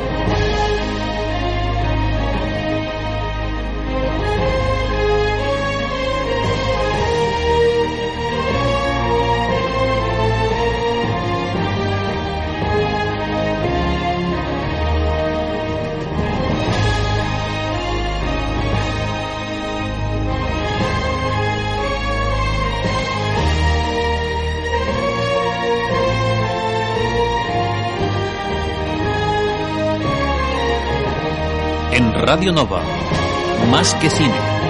[32.33, 32.81] Radio Nova.
[33.69, 34.62] Más que cine.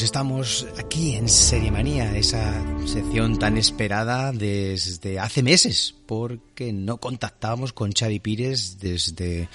[0.00, 2.54] Pues estamos aquí en Serie Manía, esa
[2.86, 9.50] sección tan esperada desde hace meses, porque no contactábamos con Xavi Pires desde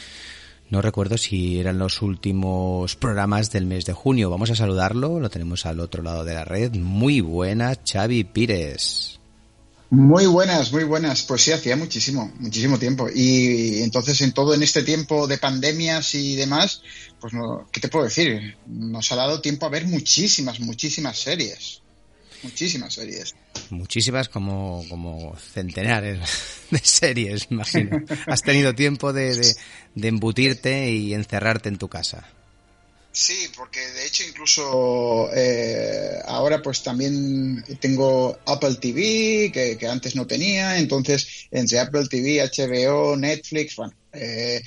[0.70, 4.30] No recuerdo si eran los últimos programas del mes de junio.
[4.30, 6.76] Vamos a saludarlo, lo tenemos al otro lado de la red.
[6.76, 9.20] Muy buenas, Xavi Pires.
[9.90, 11.24] Muy buenas, muy buenas.
[11.24, 13.08] Pues sí, hacía muchísimo, muchísimo tiempo.
[13.14, 16.82] Y entonces en todo en este tiempo de pandemias y demás,
[17.20, 18.58] pues no, ¿qué te puedo decir?
[18.66, 21.82] Nos ha dado tiempo a ver muchísimas, muchísimas series.
[22.44, 23.36] Muchísimas series.
[23.70, 26.20] Muchísimas, como, como centenares
[26.72, 28.04] de series, imagino.
[28.28, 29.56] Has tenido tiempo de, de,
[29.96, 32.28] de embutirte y encerrarte en tu casa.
[33.18, 40.18] Sí, porque de hecho incluso eh, ahora pues también tengo Apple TV, que, que, antes
[40.18, 44.61] no tenía, entonces entre Apple TV, HBO, Netflix, bueno, eh,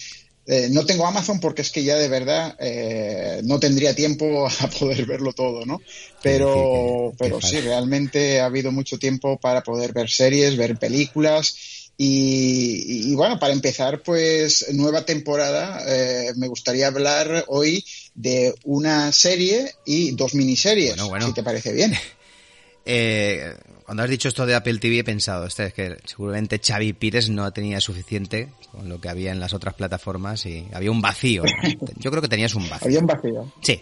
[0.47, 4.67] eh, no tengo Amazon porque es que ya de verdad eh, no tendría tiempo a
[4.69, 5.83] poder verlo todo, ¿no?
[6.23, 13.11] Pero, pero sí, realmente ha habido mucho tiempo para poder ver series, ver películas y,
[13.11, 17.85] y, bueno, para empezar, pues nueva temporada, eh, me gustaría hablar hoy
[18.19, 21.27] de una serie y dos miniseries, bueno, bueno.
[21.29, 21.95] si te parece bien.
[22.85, 23.55] eh,
[23.85, 27.31] cuando has dicho esto de Apple TV he pensado, este es que seguramente Xavi Pires
[27.31, 31.45] no tenía suficiente con lo que había en las otras plataformas y había un vacío.
[31.97, 32.87] Yo creo que tenías un vacío.
[32.87, 33.53] Había un vacío.
[33.63, 33.81] Sí.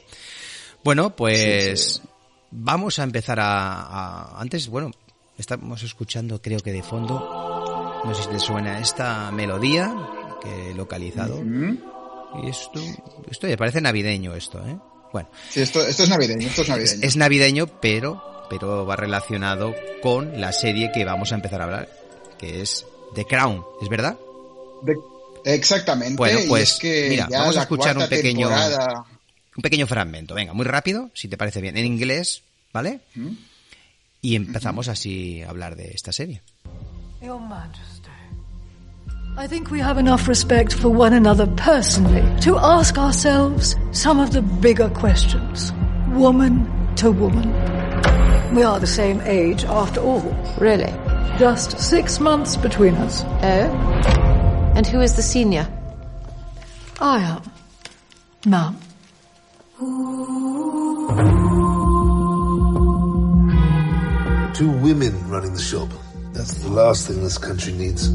[0.84, 2.08] Bueno, pues sí, sí.
[2.50, 4.90] vamos a empezar a, a, Antes, bueno,
[5.38, 9.96] estamos escuchando creo que de fondo no sé si te suena esta melodía
[10.42, 11.42] que he localizado.
[11.42, 11.95] -huh.
[12.42, 12.80] Y esto,
[13.30, 14.76] esto me parece navideño esto, ¿eh?
[15.12, 15.28] Bueno.
[15.48, 16.98] Sí, esto, esto es navideño, esto es navideño.
[16.98, 21.64] Es, es, navideño, pero, pero va relacionado con la serie que vamos a empezar a
[21.64, 21.88] hablar,
[22.38, 24.18] que es The Crown, ¿es verdad?
[24.82, 24.94] De,
[25.44, 26.16] exactamente.
[26.16, 29.04] Bueno, pues es que mira, vamos a escuchar un pequeño, temporada...
[29.56, 30.34] un pequeño fragmento.
[30.34, 33.00] Venga, muy rápido, si te parece bien, en inglés, ¿vale?
[34.20, 36.42] Y empezamos así a hablar de esta serie.
[37.22, 37.95] Your Majesty.
[39.38, 44.32] I think we have enough respect for one another personally to ask ourselves some of
[44.32, 45.72] the bigger questions,
[46.08, 47.52] woman to woman.
[48.54, 50.22] We are the same age after all.
[50.58, 50.90] Really?
[51.38, 53.24] Just six months between us.
[53.24, 54.72] Oh?
[54.74, 55.68] And who is the senior?
[56.98, 57.42] I am.
[58.46, 58.78] Ma'am.
[64.54, 65.90] Two women running the shop.
[66.32, 68.08] That's the last thing this country needs.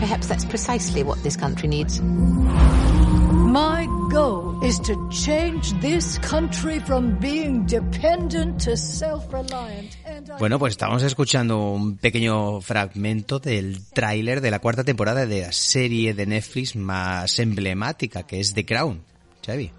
[0.00, 2.00] Perhaps that's precisely what this country needs.
[2.00, 9.94] My goal is to change this country from being dependent to self-reliant.
[10.38, 15.52] Bueno, pues estamos escuchando un pequeño fragmento del tráiler de la cuarta temporada de la
[15.52, 19.02] serie de Netflix más emblemática, que es The Crown.
[19.44, 19.70] Xavi.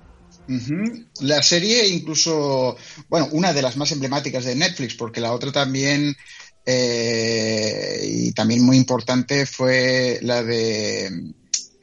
[0.47, 1.05] Uh -huh.
[1.21, 2.77] La serie incluso,
[3.09, 6.15] bueno, una de las más emblemáticas de Netflix, porque la otra también
[6.65, 11.33] eh, y también muy importante fue la de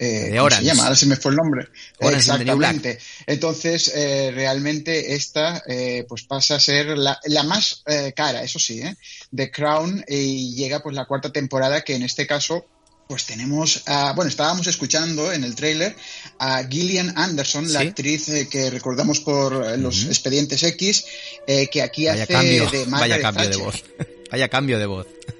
[0.00, 0.62] eh, de Orange.
[0.62, 0.84] se llama?
[0.84, 1.68] Ahora se me fue el nombre.
[2.00, 2.98] Orange Exactamente.
[3.26, 8.58] Entonces, eh, realmente esta eh, pues pasa a ser la, la más eh, cara, eso
[8.60, 8.96] sí, ¿eh?
[9.34, 12.64] The Crown y llega pues la cuarta temporada que en este caso
[13.08, 15.96] pues tenemos, a, bueno, estábamos escuchando en el tráiler
[16.38, 17.72] a Gillian Anderson, ¿Sí?
[17.72, 20.08] la actriz eh, que recordamos por los uh -huh.
[20.08, 21.06] Expedientes X,
[21.46, 23.56] eh, que aquí vaya hace cambio, de Margaret Vaya cambio Thatcher.
[23.56, 23.84] de voz.
[24.30, 25.06] Vaya cambio de voz.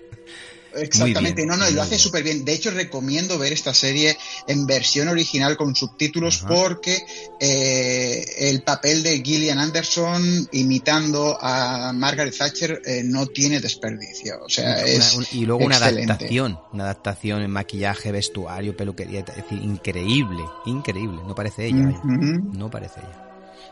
[0.75, 2.45] Exactamente, no, no, lo hace súper bien.
[2.45, 4.17] De hecho, recomiendo ver esta serie
[4.47, 6.49] en versión original con subtítulos Ajá.
[6.49, 7.05] porque
[7.41, 14.41] eh, el papel de Gillian Anderson imitando a Margaret Thatcher eh, no tiene desperdicio.
[14.45, 16.03] O sea, una, es una, y luego excelente.
[16.03, 21.21] una adaptación, una adaptación en maquillaje, vestuario, peluquería, es decir, increíble, increíble.
[21.27, 23.25] No parece ella, no parece ella.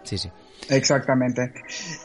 [0.03, 0.31] Sí, sí.
[0.69, 1.53] Exactamente.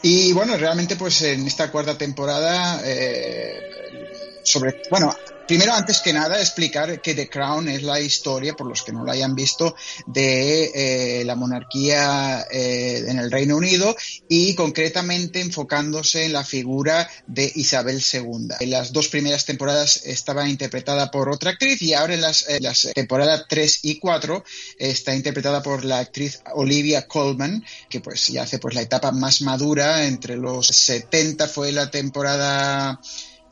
[0.02, 5.14] Y bueno, realmente pues en esta cuarta temporada eh, sobre, bueno,
[5.46, 9.04] primero, antes que nada, explicar que The Crown es la historia, por los que no
[9.04, 9.74] lo hayan visto,
[10.06, 13.94] de eh, la monarquía eh, en el Reino Unido
[14.28, 18.48] y concretamente enfocándose en la figura de Isabel II.
[18.60, 22.88] En las dos primeras temporadas estaba interpretada por otra actriz y ahora en las, las
[22.94, 24.44] temporadas 3 y 4
[24.78, 29.42] está interpretada por la actriz Olivia Colman, que pues ya hace pues la etapa más
[29.42, 33.00] madura, entre los 70 fue la temporada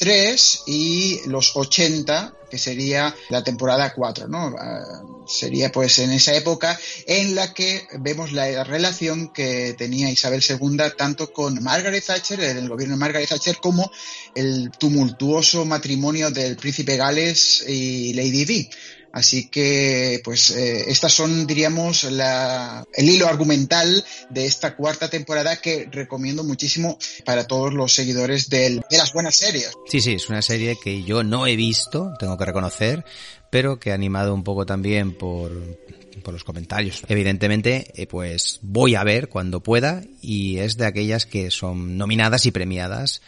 [0.01, 4.49] 3 y los 80, que sería la temporada 4, ¿no?
[4.49, 10.43] Uh, sería pues en esa época en la que vemos la relación que tenía Isabel
[10.43, 13.93] II tanto con Margaret Thatcher, el gobierno de Margaret Thatcher, como
[14.35, 18.71] el tumultuoso matrimonio del príncipe Gales y Lady Di.
[19.13, 25.61] Así que, pues, eh, estas son, diríamos, la, el hilo argumental de esta cuarta temporada
[25.61, 29.73] que recomiendo muchísimo para todos los seguidores del, de las buenas series.
[29.89, 33.05] Sí, sí, es una serie que yo no he visto, tengo que reconocer,
[33.51, 35.51] pero que animado un poco también por,
[36.23, 37.03] por los comentarios.
[37.09, 42.47] Evidentemente, eh, pues voy a ver cuando pueda y es de aquellas que son nominadas
[42.47, 43.23] y premiadas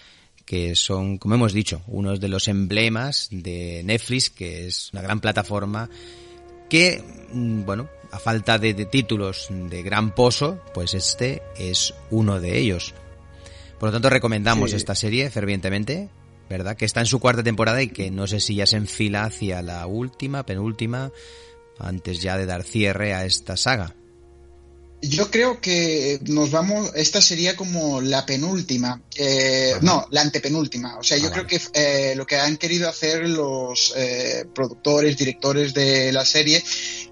[0.44, 5.20] que son, como hemos dicho, unos de los emblemas de Netflix, que es una gran
[5.20, 5.88] plataforma
[6.68, 12.40] que, mm, bueno, a falta de, de títulos de gran pozo, pues este es uno
[12.40, 12.94] de ellos.
[13.78, 14.76] Por lo tanto, recomendamos Sí.
[14.76, 16.08] esta serie fervientemente,
[16.48, 16.76] ¿verdad?
[16.76, 19.62] Que está en su cuarta temporada y que no sé si ya se enfila hacia
[19.62, 21.10] la última, penúltima,
[21.78, 23.94] antes ya de dar cierre a esta saga.
[25.04, 30.96] Yo creo que nos vamos, esta sería como la penúltima, eh, no, la antepenúltima.
[30.96, 35.74] O sea, yo creo que eh, lo que han querido hacer los eh, productores, directores
[35.74, 36.62] de la serie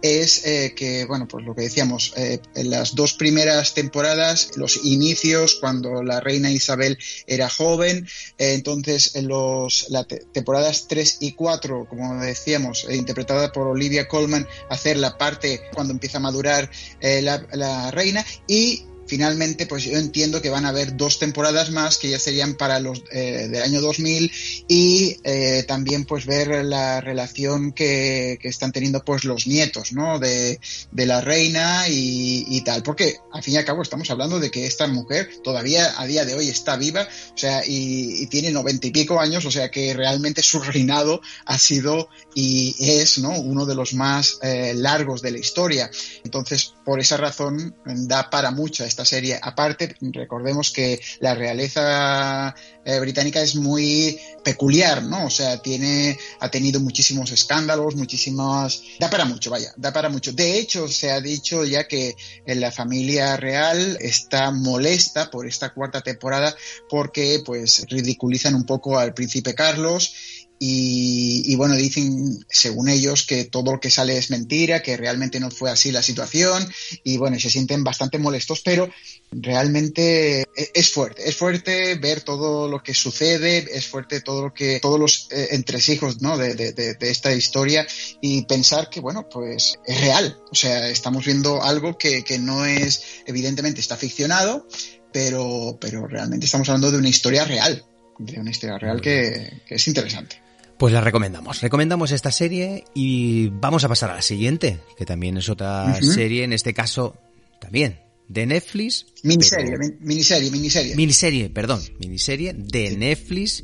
[0.02, 4.84] es eh, que, bueno, pues lo que decíamos, eh, en las dos primeras temporadas, los
[4.84, 8.06] inicios, cuando la reina Isabel era joven,
[8.38, 13.66] eh, entonces en los las te- temporadas 3 y 4, como decíamos, eh, interpretada por
[13.66, 16.70] Olivia Colman, hacer la parte cuando empieza a madurar
[17.00, 21.98] la, la reina y finalmente pues yo entiendo que van a haber dos temporadas más
[21.98, 24.30] que ya serían para los eh, del año 2000
[24.68, 30.20] y eh, también pues ver la relación que, están teniendo pues los nietos ¿no?
[30.20, 30.60] de,
[30.92, 34.86] la reina y, tal porque al fin y al cabo estamos hablando de que esta
[34.86, 38.92] mujer todavía a día de hoy está viva o sea y, y tiene noventa y
[38.92, 43.30] pico años o sea que realmente su reinado ha sido y es ¿no?
[43.30, 45.90] uno de los más eh, largos de la historia
[46.22, 52.98] entonces por esa razón da para mucho esta serie aparte recordemos que la realeza eh,
[52.98, 55.26] británica es muy peculiar, ¿no?
[55.26, 60.32] O sea, tiene, ha tenido muchísimos escándalos, muchísimas, da para mucho, vaya, da para mucho.
[60.32, 62.16] De hecho, se ha dicho ya que
[62.46, 66.56] en la familia real está molesta por esta cuarta temporada
[66.88, 70.14] porque, pues, ridiculizan un poco al príncipe Carlos
[70.62, 75.50] y, bueno, dicen, según ellos, que todo lo que sale es mentira, que realmente no
[75.50, 76.70] fue así la situación
[77.02, 78.90] y bueno, se sienten bastante molestos, pero
[79.32, 84.52] realmente e- es fuerte, es fuerte ver todo lo que sucede, es fuerte todo lo
[84.52, 86.36] que, todos los eh, entresijos, ¿no?
[86.36, 87.86] De, de, de, esta historia
[88.20, 92.66] y pensar que bueno, pues es real, o sea, estamos viendo algo que, que no
[92.66, 94.68] es, evidentemente está ficcionado,
[95.10, 97.82] pero, pero realmente estamos hablando de una historia real,
[98.18, 100.49] de una historia real que es interesante.
[100.80, 101.60] Pues la recomendamos.
[101.60, 106.42] Recomendamos esta serie y vamos a pasar a la siguiente, que también es otra serie,
[106.42, 107.18] en este caso
[107.60, 109.04] también de Netflix.
[109.22, 110.96] Miniserie, pero- min- miniserie, miniserie.
[110.96, 113.62] Miniserie, perdón, miniserie de Netflix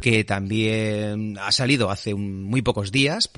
[0.00, 3.30] que también ha salido hace un- muy pocos días,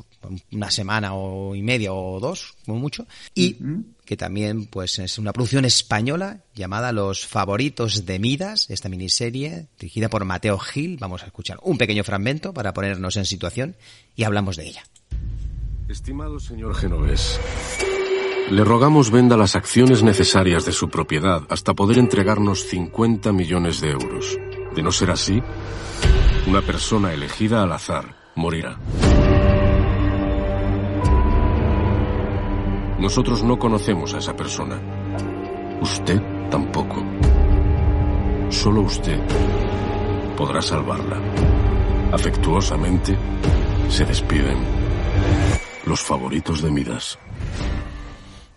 [0.53, 3.57] una semana o y media o dos, como mucho, y
[4.05, 10.09] que también pues es una producción española llamada Los favoritos de Midas, esta miniserie dirigida
[10.11, 10.99] por Mateo Gil.
[10.99, 13.77] Vamos a escuchar un pequeño fragmento para ponernos en situación
[14.17, 14.83] y hablamos de ella.
[15.89, 17.41] Estimado señor Genovés,
[18.51, 23.91] le rogamos venda las acciones necesarias de su propiedad hasta poder entregarnos 50 millones de
[23.91, 24.37] euros.
[24.75, 25.43] De no ser así,
[26.47, 28.77] una persona elegida al azar morirá.
[32.99, 34.79] Nosotros no conocemos a esa persona.
[35.81, 36.21] Usted
[36.51, 37.03] tampoco.
[38.51, 39.19] Solo usted
[40.37, 41.21] podrá salvarla.
[42.13, 43.17] Afectuosamente
[43.89, 44.59] se despiden
[45.87, 47.19] los favoritos de Midas.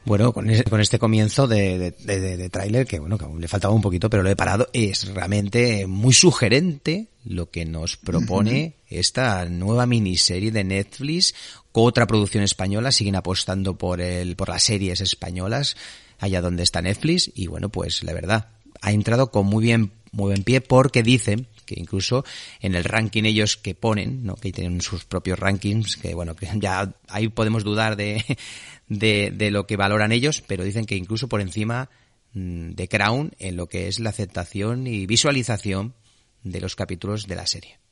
[0.06, 3.40] Bueno, con, ese- con este comienzo de, de, de- de- tráiler, que bueno, que aún
[3.40, 7.96] le faltaba un poquito, pero lo he parado, es realmente muy sugerente lo que nos
[7.96, 11.34] propone esta nueva miniserie de Netflix,
[11.72, 15.78] con otra producción española, siguen apostando por el, por las series españolas,
[16.20, 18.50] allá donde está Netflix, y bueno, pues la verdad,
[18.82, 22.24] ha entrado con muy bien, muy buen pie, porque dicen que incluso
[22.62, 24.36] en el ranking ellos que ponen, ¿no?
[24.36, 28.24] que tienen sus propios rankings, que bueno, que ya ahí podemos dudar de,
[28.88, 31.90] de, de lo que valoran ellos, pero dicen que incluso por encima
[32.34, 35.96] mm, de Crown en lo que es la aceptación y visualización
[36.44, 37.83] de los capítulos de la serie.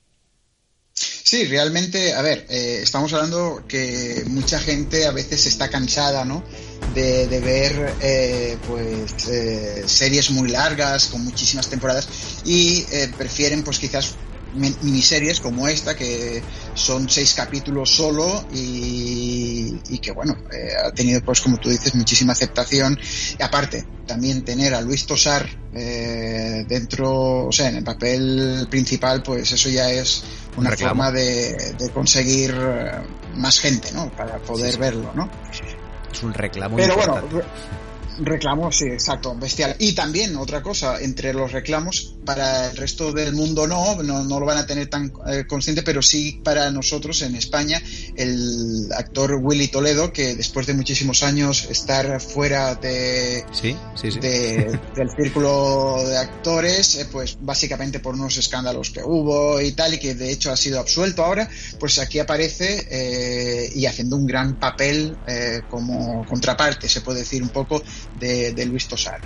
[0.94, 6.44] Sí, realmente, a ver, eh, estamos hablando que mucha gente a veces está cansada, ¿no?
[6.94, 12.08] De, de ver, eh, pues, eh, series muy largas, con muchísimas temporadas,
[12.44, 14.16] y eh, prefieren, pues, quizás
[14.54, 16.42] miniseries como esta, que
[16.74, 22.34] son seis capítulos solo y, que, bueno, eh, ha tenido, pues como tú dices, muchísima
[22.34, 23.00] aceptación.
[23.38, 29.22] Y aparte, también tener a Luis Tosar eh, dentro, o sea, en el papel principal,
[29.24, 30.24] pues eso ya es
[30.58, 32.92] una forma de, conseguir eh,
[33.36, 34.12] más gente, ¿no?
[34.12, 35.30] Para poder verlo, ¿no?
[36.12, 36.76] Es un reclamo.
[36.76, 37.22] Pero bueno,
[38.24, 39.76] Reclamos, sí, exacto, bestial.
[39.80, 44.46] Y también otra cosa, entre los reclamos, para el resto del mundo no, no, lo
[44.46, 47.82] van a tener tan eh, consciente, pero sí para nosotros en España,
[48.16, 53.76] el actor Willy Toledo, que después de muchísimos años estar fuera de, ¿Sí?
[53.96, 59.96] Sí, del círculo de actores, eh, pues básicamente por unos escándalos que hubo y tal,
[59.96, 61.50] y que de hecho ha sido absuelto ahora,
[61.80, 65.18] pues aquí aparece eh, y haciendo un gran papel
[65.70, 67.82] como contraparte, se puede decir un poco,
[68.20, 69.22] de, Luis Tosar.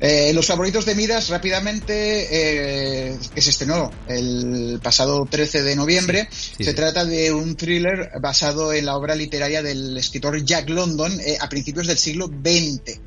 [0.00, 6.28] Eh, los favoritos de Midas, rápidamente, eh, que se estrenó el pasado 13 de noviembre.
[6.30, 11.36] se trata de un thriller basado en la obra literaria del escritor Jack London eh,
[11.40, 13.00] a principios del siglo XX.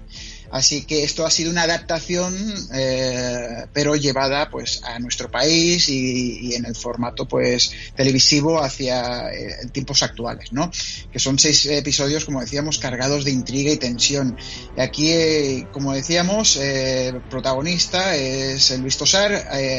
[0.53, 2.31] Así que esto ha sido una adaptación,
[2.75, 9.67] eh, pero llevada pues a nuestro país y, en el formato pues televisivo hacia eh,
[9.71, 10.69] tiempos actuales, ¿no?
[11.11, 14.37] Que son seis episodios, como decíamos, cargados de intriga y tensión.
[14.77, 19.33] Y aquí, eh, como decíamos, el protagonista es Luis Tosar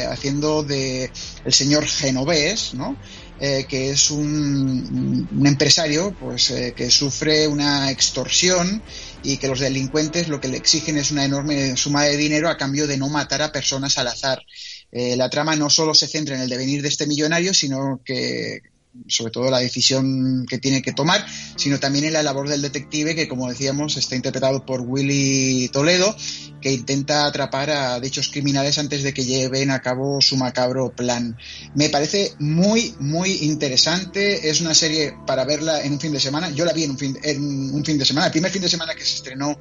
[0.09, 1.09] haciendo de
[1.45, 2.97] el señor Genovés, ¿no?
[3.37, 8.81] que es un, un empresario pues que sufre una extorsión
[9.25, 12.57] y que los delincuentes lo que le exigen es una enorme suma de dinero a
[12.57, 14.43] cambio de no matar a personas al azar.
[14.91, 18.59] Eh, la trama no solo se centra en el devenir de este millonario, sino que
[19.07, 21.25] sobre todo la decisión que tiene que tomar,
[21.55, 26.15] sino también en la labor del detective que, como decíamos, está interpretado por Willy Toledo,
[26.61, 31.37] que intenta atrapar a dichos criminales antes de que lleven a cabo su macabro plan.
[31.75, 34.49] Me parece muy, muy interesante.
[34.49, 36.49] Es una serie para verla en un fin de semana.
[36.49, 38.27] Yo la vi en un fin, en un fin de semana.
[38.27, 39.59] El primer fin de semana que se estrenó,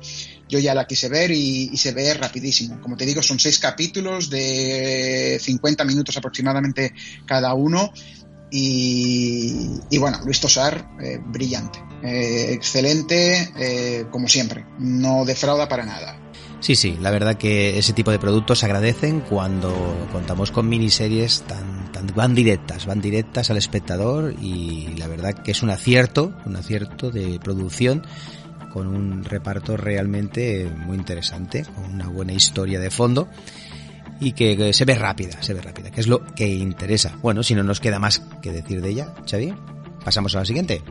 [0.49, 2.81] yo ya la quise ver y, y se ve rapidísimo.
[2.81, 6.95] Como te digo, son seis capítulos de 50 minutos aproximadamente
[7.27, 7.93] cada uno
[8.57, 16.17] y, bueno, Luis Tosar, eh, brillante, eh, excelente, eh, como siempre, no defrauda para nada.
[16.61, 19.75] Sí, sí, la verdad que ese tipo de productos se agradecen cuando
[20.13, 25.51] contamos con miniseries tan, tan van directas, van directas al espectador y la verdad que
[25.51, 28.07] es un acierto, un acierto de producción
[28.73, 33.29] con un reparto realmente muy interesante, con una buena historia de fondo
[34.25, 37.17] y que, se ve rápida, se ve rápida, que es lo que interesa.
[37.21, 39.55] Bueno, si no nos queda más que decir de ella, Xavi,
[40.03, 40.83] pasamos a la siguiente.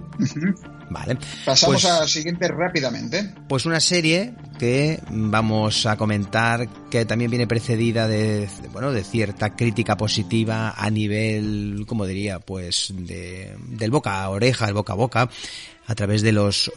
[0.90, 1.18] Vale.
[1.44, 3.34] Pasamos pues a la siguiente rápidamente.
[3.50, 9.56] Pues una serie que vamos a comentar que también viene precedida de, bueno, de cierta
[9.56, 14.98] crítica positiva a nivel, como diría, pues de, del boca a oreja, el boca a
[14.98, 15.30] boca
[15.86, 16.72] a través de los eh,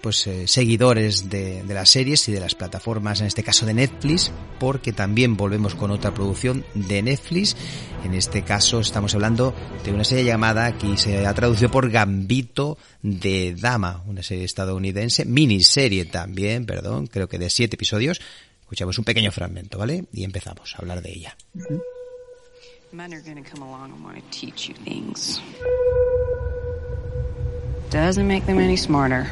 [0.00, 3.74] pues, eh, seguidores de, de, las series y de las plataformas, en este caso de
[3.74, 7.56] Netflix, porque también volvemos con otra producción de Netflix.
[8.04, 12.78] En este caso estamos hablando de una serie llamada, aquí se ha traducido por Gambito
[13.02, 18.20] de Dama, una serie estadounidense, miniserie también, perdón, creo que de siete episodios.
[18.62, 20.04] Escuchamos un pequeño fragmento, ¿vale?
[20.12, 21.36] Y empezamos a hablar de ella.
[27.90, 29.28] Doesn't make them any smarter.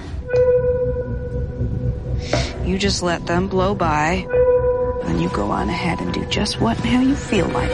[2.64, 4.26] You just let them blow by,
[5.04, 7.70] and you go on ahead and do just what and how you feel like.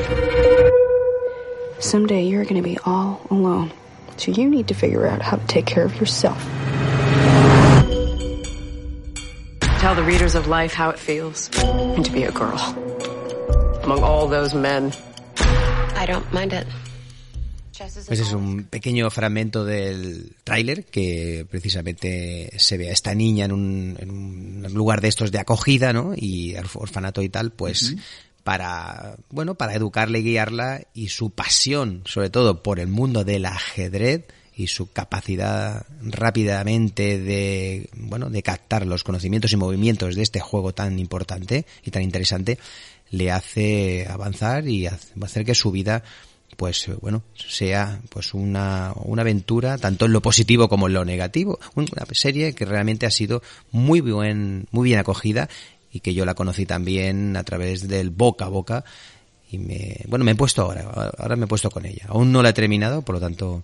[1.81, 3.73] Someday you're going to be all alone,
[4.19, 6.43] so you need to figure out how to take care of yourself.
[9.81, 12.59] Tell the readers of life how it feels and to be a girl
[13.83, 14.93] among all those men.
[15.37, 16.67] I don't mind it.
[17.79, 23.53] Pues es un pequeño fragmento del tráiler que precisamente se ve a esta niña en
[23.53, 26.13] un, lugar de estos de acogida, ¿no?
[26.17, 27.97] Y orfanato y tal, pues
[28.45, 33.47] para, bueno, para educarle y guiarla y su pasión, sobre todo por el mundo del
[33.47, 40.41] ajedrez y su capacidad rápidamente de, bueno, de captar los conocimientos y movimientos de este
[40.41, 42.59] juego tan importante y tan interesante,
[43.11, 46.05] le hace avanzar y hacer que su vida
[46.57, 51.05] pues eh, bueno, sea pues una, una aventura tanto en lo positivo como en lo
[51.05, 51.59] negativo.
[51.75, 55.49] Una serie que realmente ha sido muy bien, muy bien acogida
[55.91, 58.85] y que yo la conocí también a través del boca a boca
[59.51, 62.07] y me, bueno, me he puesto ahora, ahora me he puesto con ella.
[62.09, 63.63] Aún no la he terminado, por lo tanto,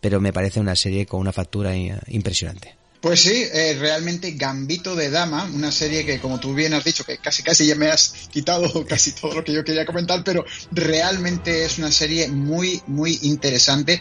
[0.00, 2.79] pero me parece una serie con una factura impresionante.
[3.00, 7.02] Pues sí, eh, realmente Gambito de Dama, una serie que como tú bien has dicho,
[7.02, 10.44] que casi casi ya me has quitado casi todo lo que yo quería comentar, pero
[10.70, 13.98] realmente es una serie muy, muy interesante,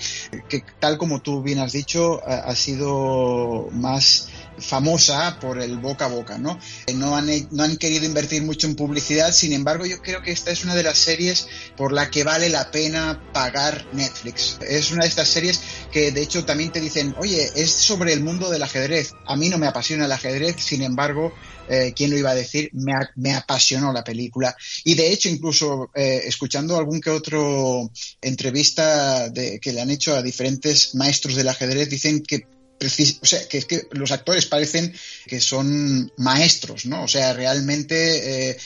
[0.50, 4.28] que tal como tú bien has dicho, ha sido más
[4.62, 6.60] famosa por el boca a boca, ¿no?
[6.96, 10.52] No han, no han querido invertir mucho en publicidad, sin embargo yo creo que esta
[10.52, 14.58] es una de las series por la que vale la pena pagar Netflix.
[14.68, 18.22] Es una de estas series que de hecho también te dicen, oye, es sobre el
[18.22, 19.14] mundo del ajedrez.
[19.26, 21.34] A mí no me apasiona el ajedrez, sin embargo,
[21.70, 22.72] eh, ¿quién lo iba a decir?
[22.74, 24.56] Me, apasionó la película.
[24.84, 27.92] Y de hecho, incluso eh, escuchando algún que otro
[28.22, 32.48] entrevista que le han hecho a diferentes maestros del ajedrez, dicen que
[32.82, 34.94] o sea, que es que los actores parecen
[35.26, 37.04] que son maestros, ¿no?
[37.04, 38.58] O sea, realmente, eh,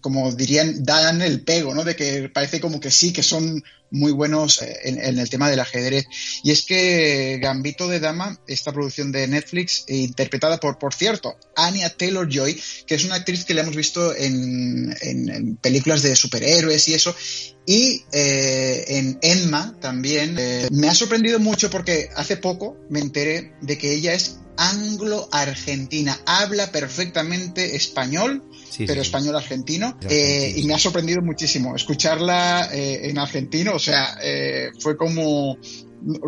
[0.00, 1.84] como dirían, dan el pego, ¿no?
[1.84, 5.60] De que parece como que sí, que son muy buenos eh, en, el tema del
[5.60, 6.06] ajedrez.
[6.42, 11.36] Y es que Gambito de Dama, esta producción de Netflix, eh, interpretada por, por cierto,
[11.56, 16.16] Anya Taylor Joy, que es una actriz que le hemos visto en, en, películas de
[16.16, 17.14] superhéroes y eso,
[17.66, 20.34] y eh, en Emma también.
[20.70, 26.20] me ha sorprendido mucho porque hace poco me enteré de que ella es anglo-argentina.
[26.26, 28.44] Habla perfectamente español,
[28.86, 29.98] pero español argentino.
[30.08, 33.74] Eh, y me ha sorprendido muchísimo escucharla eh, en argentino.
[33.74, 35.56] O sea, eh, fue como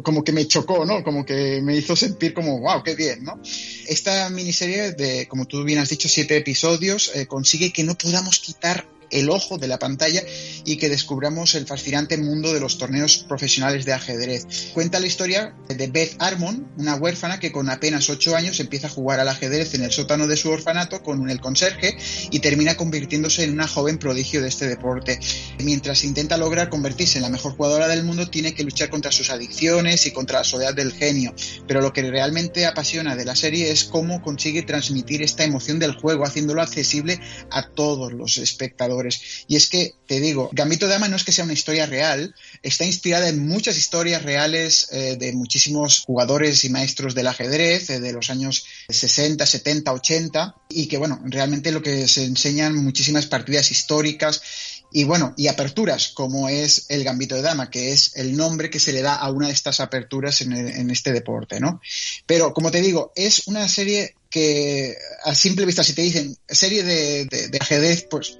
[0.02, 1.02] como que me chocó, ¿no?
[1.02, 3.40] Como que me hizo sentir como, wow, qué bien, ¿no?
[3.88, 8.86] Esta miniserie de, como tú bien has dicho, siete episodios, consigue que no podamos quitar
[9.12, 10.22] el ojo de la pantalla
[10.64, 14.46] y que descubramos el fascinante mundo de los torneos profesionales de ajedrez.
[14.74, 18.90] Cuenta la historia de Beth Armon, una huérfana que con apenas 8 años empieza a
[18.90, 21.96] jugar al ajedrez en el sótano de su orfanato con el conserje
[22.30, 25.18] y termina convirtiéndose en una joven prodigio de este deporte.
[25.58, 29.30] Mientras intenta lograr convertirse en la mejor jugadora del mundo, tiene que luchar contra sus
[29.30, 31.34] adicciones y contra la soledad del genio.
[31.68, 35.94] Pero lo que realmente apasiona de la serie es cómo consigue transmitir esta emoción del
[35.94, 39.01] juego, haciéndolo accesible a todos los espectadores
[39.46, 42.34] y es que, te digo, Gambito de Dama no es que sea una historia real,
[42.62, 48.00] está inspirada en muchas historias reales eh, de muchísimos jugadores y maestros del ajedrez eh,
[48.00, 53.26] de los años 60, 70, 80, y que, bueno, realmente lo que se enseñan muchísimas
[53.26, 54.42] partidas históricas
[54.92, 58.78] y bueno, y aperturas, como es el Gambito de Dama, que es el nombre que
[58.78, 61.80] se le da a una de estas aperturas en, este deporte, ¿no?
[62.26, 64.94] Pero, como te digo, es una serie que
[65.24, 68.38] a simple vista, si te dicen serie de ajedrez, pues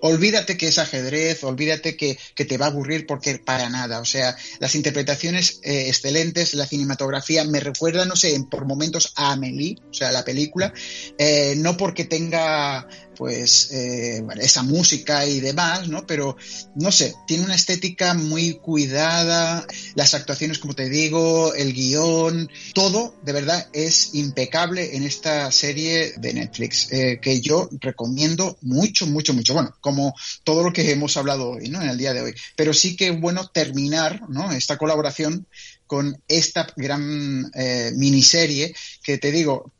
[0.00, 4.00] olvídate que es ajedrez, olvídate que, te va a aburrir porque para nada.
[4.00, 9.32] O sea, las interpretaciones eh, excelentes, la cinematografía me recuerda, no sé, por momentos a
[9.32, 10.72] Amelie, o sea, la película,
[11.18, 16.06] eh, no porque tenga pues eh, esa música y demás, ¿no?
[16.06, 16.36] Pero
[16.74, 23.14] no sé, tiene una estética muy cuidada, las actuaciones, como te digo, el guion, todo
[23.22, 29.34] de verdad es impecable en esta serie de Netflix, eh, que yo recomiendo mucho, mucho,
[29.34, 29.54] mucho.
[29.54, 31.82] Bueno, como todo lo que hemos hablado hoy, ¿no?
[31.82, 32.34] En el día de hoy.
[32.56, 34.52] Pero sí que bueno terminar, ¿no?
[34.52, 35.46] Esta colaboración
[35.86, 39.72] con esta gran eh, miniserie que te digo,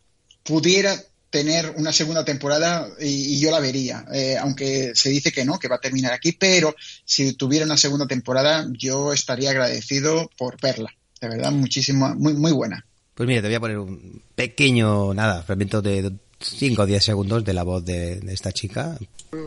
[0.43, 1.03] pudiera
[1.35, 5.67] tener una segunda temporada y, yo la vería, eh, aunque se dice que no, que
[5.67, 10.95] va a terminar aquí, pero si tuviera una segunda temporada yo estaría agradecido por verla,
[11.21, 12.87] de verdad, muchísimo, muy, muy buena.
[13.17, 17.45] Pues mira, te voy a poner un pequeño, nada, fragmento de 5 o 10 segundos
[17.45, 18.97] de la voz de, esta chica.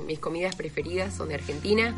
[0.05, 1.95] Mis comidas preferidas son de Argentina.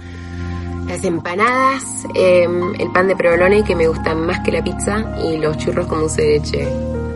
[0.88, 1.84] Las empanadas,
[2.14, 5.88] em, el pan de provolone que me gustan más que la pizza y los churros
[5.88, 6.68] con dulce de leche.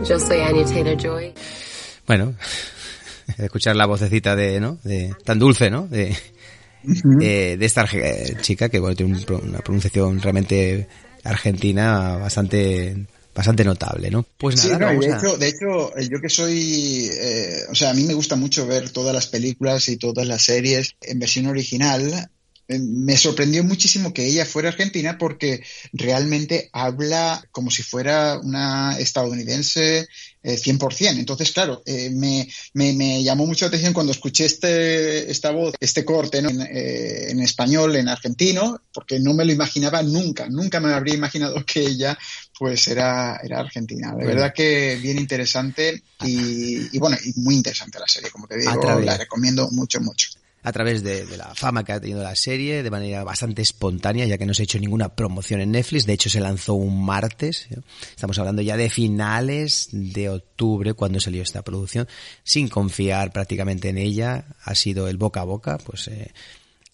[0.08, 1.32] Yo soy Annie Taylor Joy.
[2.06, 2.34] Bueno,
[3.38, 4.78] escuchar la vocecita de, ¿no?
[4.84, 5.86] De, tan dulce, ¿no?
[5.86, 6.16] De,
[6.82, 7.86] de, esta
[8.40, 10.86] chica que tiene una pronunciación realmente
[11.24, 14.24] argentina bastante bastante notable, ¿no?
[14.38, 18.14] Pues nada, de, hecho, de hecho, yo que soy, eh, o sea, a mí me
[18.14, 22.30] gusta mucho ver todas las películas y todas las series en versión original.
[22.68, 28.96] Eh, me sorprendió muchísimo que ella fuera argentina porque realmente habla como si fuera una
[28.98, 30.06] estadounidense
[30.44, 31.00] 100%.
[31.00, 35.74] Eh, Entonces, claro, eh, me, me, llamó mucho la atención cuando escuché este, esta voz,
[35.80, 40.92] este corte eh, en, español, en argentino, porque no me lo imaginaba nunca, nunca me
[40.92, 42.18] habría imaginado que ella
[42.58, 44.14] pues era, era argentina.
[44.14, 48.58] De verdad que bien interesante y, y, bueno, y muy interesante la serie, como te
[48.58, 50.28] digo, la recomiendo mucho, mucho
[50.64, 54.38] a través de, la fama que ha tenido la serie de manera bastante espontánea, ya
[54.38, 56.06] que no se ha hecho ninguna promoción en Netflix.
[56.06, 57.68] De hecho, se lanzó un martes.
[58.10, 62.08] Estamos hablando ya de finales de octubre cuando salió esta producción,
[62.44, 64.46] sin confiar prácticamente en ella.
[64.64, 66.32] Ha sido el boca a boca, pues eh,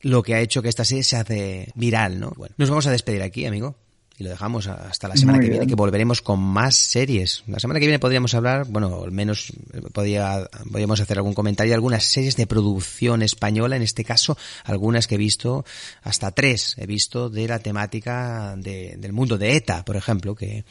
[0.01, 2.33] lo que ha hecho que esta serie se hace viral, ¿no?
[2.37, 3.77] Bueno, nos vamos a despedir aquí, amigo
[4.21, 7.43] y lo dejamos hasta la semana Muy que viene, que volveremos con más series.
[7.47, 9.51] La semana que viene podríamos hablar, bueno, al menos
[9.95, 15.07] podía, podríamos hacer algún comentario de algunas series de producción española, en este caso, algunas
[15.07, 15.65] que he visto,
[16.03, 20.67] hasta tres he visto de la temática de- del mundo de ETA, por ejemplo, que,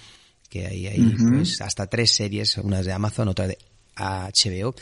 [0.48, 1.38] que hay ahí Ujú.
[1.38, 3.58] pues hasta tres series, una de Amazon, otra de
[3.96, 4.76] HBO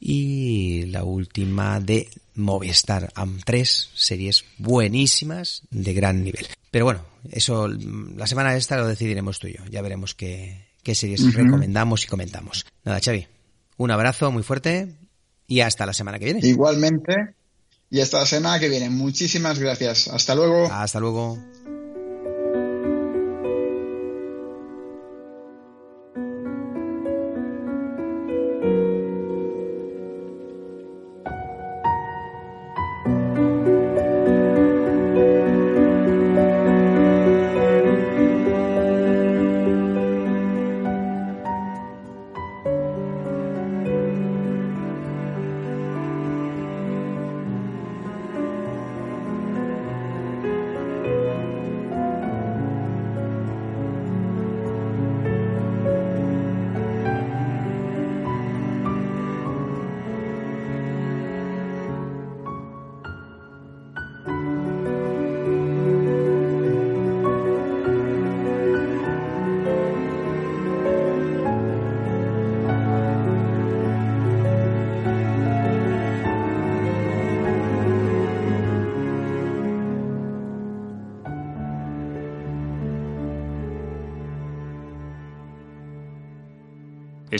[0.00, 3.10] y la última de Movistar.
[3.14, 6.46] Am- Tres series buenísimas de gran nivel.
[6.70, 7.00] Pero bueno,
[7.30, 9.64] eso mm, la semana esta lo decidiremos tú y yo.
[9.70, 12.66] Ya veremos qué, qué series recomendamos y comentamos.
[12.84, 13.26] Nada, Xavi,
[13.76, 14.94] un abrazo muy fuerte
[15.46, 16.40] y hasta la semana que viene.
[16.42, 17.14] Igualmente.
[17.90, 18.90] Y hasta la semana que viene.
[18.90, 20.08] Muchísimas gracias.
[20.08, 20.70] Hasta luego.
[20.70, 21.38] Hasta luego.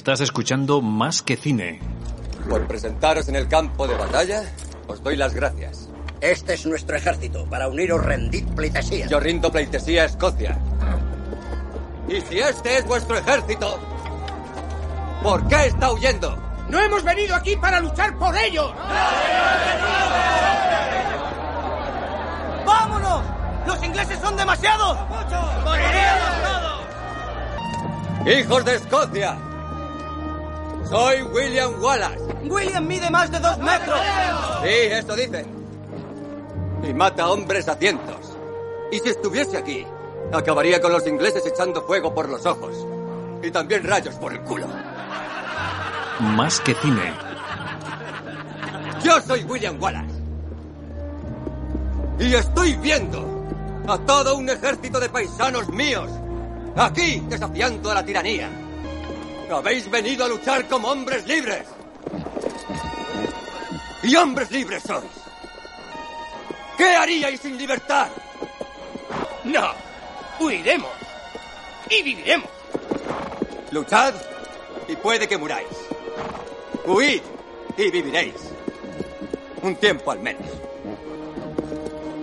[0.09, 1.81] Estás escuchando Más que Cine.
[2.49, 4.43] Por presentaros en el campo de batalla,
[4.87, 5.91] os doy las gracias.
[6.23, 7.45] Este es nuestro ejército.
[7.45, 9.07] Para uniros rendid pleitesía.
[9.07, 10.59] Yo rindo pleitesía a Escocia.
[12.09, 13.79] Y si este es vuestro ejército,
[15.23, 16.39] ¿por qué está huyendo?
[16.71, 18.73] ¡No hemos venido aquí para luchar por ellos!
[22.65, 23.23] ¡Vámonos!
[23.67, 24.99] ¡Los ingleses son demasiados!
[28.27, 29.48] ¡Hijos de Escocia!
[30.91, 32.21] Soy William Wallace.
[32.45, 34.01] William mide más de dos metros.
[34.63, 35.47] Sí, eso dicen.
[36.83, 38.37] Y mata hombres a cientos.
[38.91, 39.87] Y si estuviese aquí,
[40.33, 42.75] acabaría con los ingleses echando fuego por los ojos.
[43.43, 44.67] Y también rayos por el culo.
[46.21, 47.13] Más que Cine.
[49.05, 50.15] Yo soy William Wallace.
[52.19, 53.25] Y estoy viendo
[53.87, 56.11] a todo un ejército de paisanos míos
[56.77, 58.49] aquí desafiando a la tiranía.
[59.51, 61.65] Habéis venido a luchar como hombres libres.
[64.03, 65.05] Y hombres libres sois.
[66.77, 68.09] ¿Qué haríais sin libertad?
[69.45, 69.73] No,
[70.39, 70.91] huiremos.
[71.91, 72.51] Y viviremos.
[73.71, 74.15] Luchad
[74.87, 75.69] y puede que muráis.
[76.87, 77.23] Huid
[77.77, 78.35] y viviréis.
[79.63, 80.47] Un tiempo al menos.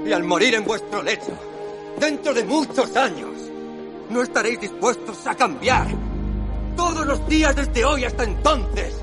[0.05, 1.37] Y al morir en vuestro lecho,
[1.99, 3.33] dentro de muchos años,
[4.09, 5.87] no estaréis dispuestos a cambiar.
[6.75, 9.01] Todos los días desde hoy hasta entonces,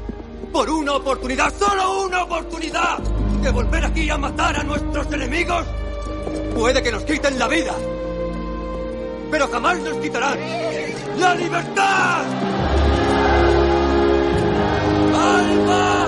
[0.52, 5.64] por una oportunidad, solo una oportunidad, de volver aquí a matar a nuestros enemigos.
[6.54, 7.74] Puede que nos quiten la vida,
[9.30, 10.38] pero jamás nos quitarán
[11.18, 12.24] la libertad.
[15.14, 16.01] ¡Alma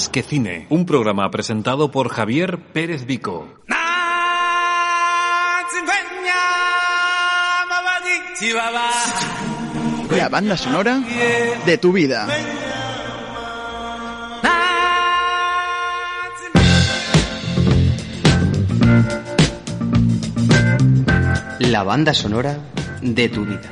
[0.00, 3.46] Más que Cine, un programa presentado por Javier Pérez Vico.
[10.10, 11.02] La banda sonora
[11.66, 12.26] de tu vida.
[21.58, 22.56] La banda sonora
[23.02, 23.70] de tu vida.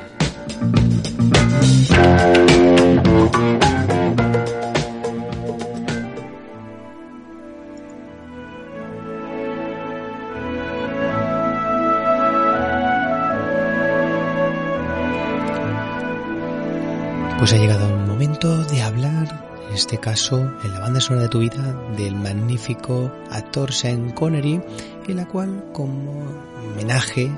[17.39, 21.29] Pues ha llegado el momento de hablar, en este caso, en la banda sonora de
[21.29, 24.61] tu vida, del magnífico actor Sean Connery,
[25.07, 26.25] en la cual, como
[26.65, 27.31] homenaje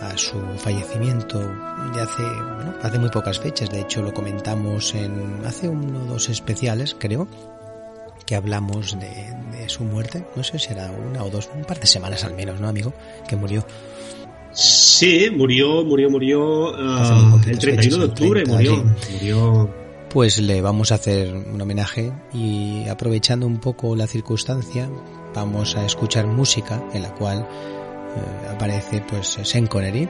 [0.00, 5.42] a su fallecimiento de hace, bueno, hace muy pocas fechas, de hecho lo comentamos en
[5.44, 7.28] hace uno o dos especiales, creo,
[8.24, 10.24] que hablamos de, de su muerte.
[10.34, 12.94] No sé si era una o dos, un par de semanas al menos, ¿no, amigo?
[13.28, 13.66] Que murió.
[15.00, 19.12] Sí, murió, murió, murió uh, el 31 de octubre, 30, murió, sí.
[19.14, 19.74] murió.
[20.10, 24.90] Pues le vamos a hacer un homenaje y aprovechando un poco la circunstancia,
[25.34, 30.06] vamos a escuchar música en la cual eh, aparece pues Sean Connery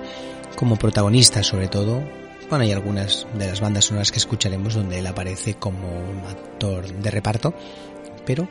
[0.57, 2.03] como protagonista sobre todo.
[2.49, 6.84] Bueno, hay algunas de las bandas sonoras que escucharemos donde él aparece como un actor
[7.01, 7.55] de reparto,
[8.26, 8.49] pero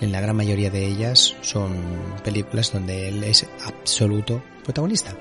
[0.00, 1.76] en la gran mayoría de ellas son
[2.24, 5.14] películas donde él es absoluto protagonista.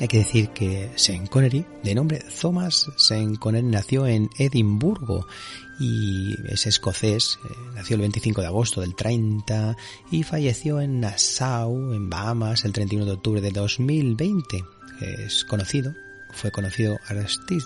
[0.00, 5.26] Hay que decir que Sean Connery, de nombre Thomas Sean Connery, nació en Edimburgo
[5.78, 9.76] y es escocés, eh, nació el 25 de agosto del 30
[10.10, 14.64] y falleció en Nassau, en Bahamas, el 31 de octubre de 2020.
[15.00, 15.94] Es conocido,
[16.32, 16.98] fue conocido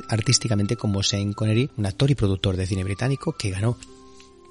[0.08, 3.78] artísticamente como Sean Connery, un actor y productor de cine británico que ganó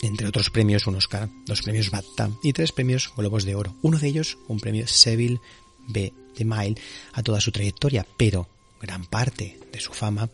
[0.02, 3.76] entre otros premios un Oscar, dos premios BAFTA y tres premios Globos de Oro.
[3.82, 5.40] Uno de ellos, un premio Seville
[5.88, 6.14] B.
[6.38, 6.76] de Mile,
[7.14, 8.48] a toda su trayectoria, pero
[8.82, 10.30] gran parte de su fama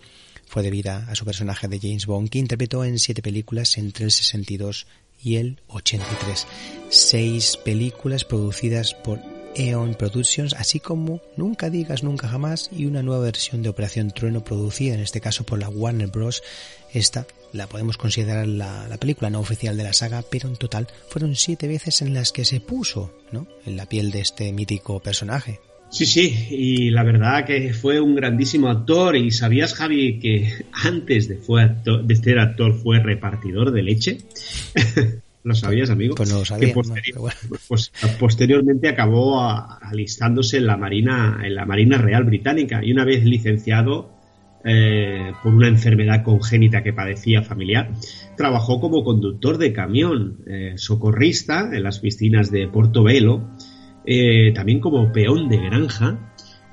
[0.46, 4.12] fue debida a su personaje de James Bond, que interpretó en siete películas entre el
[4.12, 4.86] 62
[5.24, 6.46] y el 83.
[6.90, 9.20] Seis películas producidas por
[9.56, 14.44] Eon Productions, así como Nunca digas nunca jamás y una nueva versión de Operación Trueno
[14.44, 16.44] producida en este caso por la Warner Bros.
[16.92, 20.88] Esta la podemos considerar la, la, película no oficial de la saga, pero en total
[21.08, 23.48] fueron siete veces en las que se puso ¿no?
[23.66, 25.60] en la piel de este mítico personaje.
[25.94, 29.16] Sí, sí, y la verdad que fue un grandísimo actor.
[29.16, 34.18] ¿Y sabías, Javi, que antes de, fue actor, de ser actor fue repartidor de leche?
[35.44, 36.16] ¿Lo sabías, amigo?
[36.16, 36.70] Pues no lo sabía.
[36.70, 37.38] Que posterior, bueno.
[37.68, 43.06] pues, posteriormente acabó a, alistándose en la Marina, en la Marina Real Británica y una
[43.06, 44.10] vez licenciado
[44.66, 47.92] eh, por una enfermedad congénita que padecía familiar,
[48.36, 53.48] trabajó como conductor de camión, eh, socorrista en las piscinas de Portobelo,
[54.06, 56.18] eh, también como peón de granja.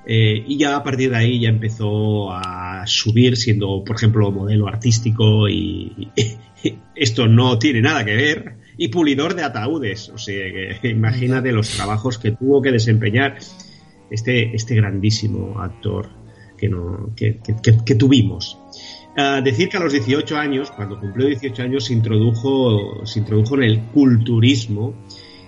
[0.07, 5.49] y ya a partir de ahí ya empezó a subir siendo, por ejemplo, modelo artístico
[5.49, 10.09] y, y esto no tiene nada que ver y pulidor de ataúdes.
[10.09, 10.43] O sea,
[10.81, 13.37] que imagínate los trabajos que tuvo que desempeñar
[14.11, 16.09] este, este grandísimo actor
[16.57, 18.59] que, no, que, que, que tuvimos.
[19.18, 23.57] Uh, decir que a los 18 años, cuando cumplió 18 años, se introdujo, se introdujo
[23.57, 24.95] en el culturismo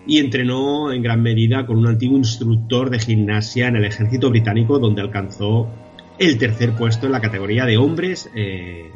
[0.06, 4.78] y entrenó en gran medida con un antiguo instructor de gimnasia en el ejército británico,
[4.78, 5.68] donde alcanzó
[6.18, 8.30] el tercer puesto en la categoría de hombres.
[8.34, 8.90] Eh,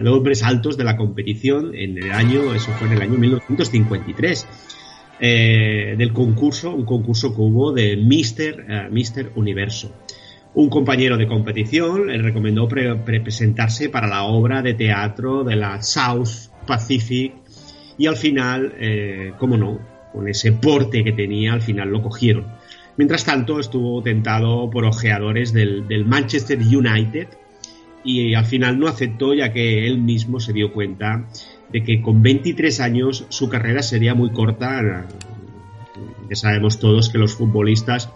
[0.00, 4.46] los hombres altos de la competición en el año, eso fue en el año 1953,
[5.20, 9.92] eh, del concurso, un concurso que hubo de Mister, uh, Mister Universo.
[10.54, 15.56] Un compañero de competición le recomendó pre pre presentarse para la obra de teatro de
[15.56, 17.32] la South Pacific
[17.96, 19.78] y al final, eh, cómo no,
[20.12, 22.46] con ese porte que tenía, al final lo cogieron.
[22.96, 27.28] Mientras tanto, estuvo tentado por ojeadores del, Manchester United,
[28.04, 31.24] y al final no aceptó ya que él mismo se dio cuenta
[31.70, 35.06] de que con 23 años su carrera sería muy corta.
[36.28, 38.10] Ya sabemos todos que los futbolistas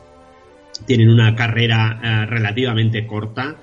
[0.87, 3.57] tienen una carrera eh, relativamente corta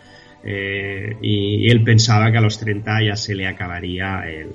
[0.44, 4.50] eh, y, él pensaba que a los 30 ya se le acabaría el,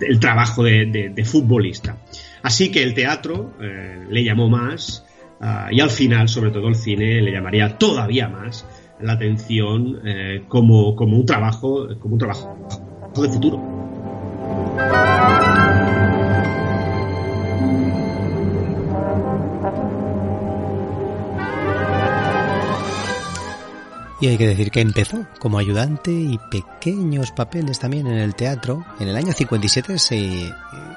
[0.00, 1.96] el, trabajo de, futbolista.
[2.42, 5.04] Así que el teatro eh, le llamó más
[5.40, 8.66] uh, y al final, sobre todo el cine, le llamaría todavía más
[9.00, 12.56] la atención eh, como, como, un trabajo, como un trabajo
[13.16, 13.60] de futuro.
[24.22, 28.84] Y hay que decir que empezó como ayudante y pequeños papeles también en el teatro.
[29.00, 30.52] En el año 57 se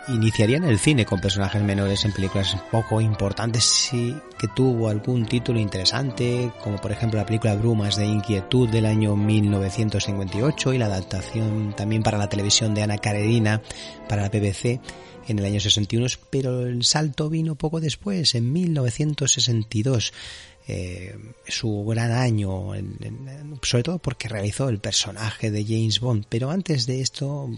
[0.09, 5.25] iniciaría en el cine con personajes menores en películas poco importantes, sí que tuvo algún
[5.25, 10.87] título interesante, como por ejemplo la película Brumas de Inquietud del año 1958 y la
[10.87, 13.61] adaptación también para la televisión de Ana Karenina
[14.09, 14.81] para la BBC
[15.27, 20.11] en el año 61, pero el salto vino poco después, en 1962
[20.67, 26.25] eh, su gran año, en, sobre todo porque realizó el personaje de James Bond.
[26.29, 27.49] Pero antes de esto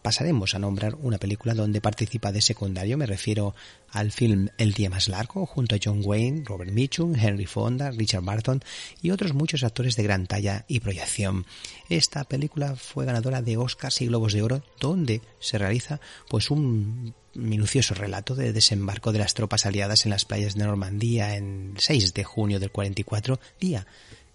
[0.00, 2.96] pasaremos a nombrar una película donde participa de secundario.
[2.96, 3.54] Me refiero
[3.92, 8.24] al film El día más largo, junto a John Wayne, Robert Mitchum, Henry Fonda, Richard
[8.24, 8.62] Barton
[9.02, 11.46] y otros muchos actores de gran talla y proyección.
[11.88, 17.14] Esta película fue ganadora de Oscars y Globos de Oro, donde se realiza pues un
[17.34, 22.14] minucioso relato de desembarco de las tropas aliadas en las playas de Normandía en 6
[22.14, 23.86] de junio del 44, día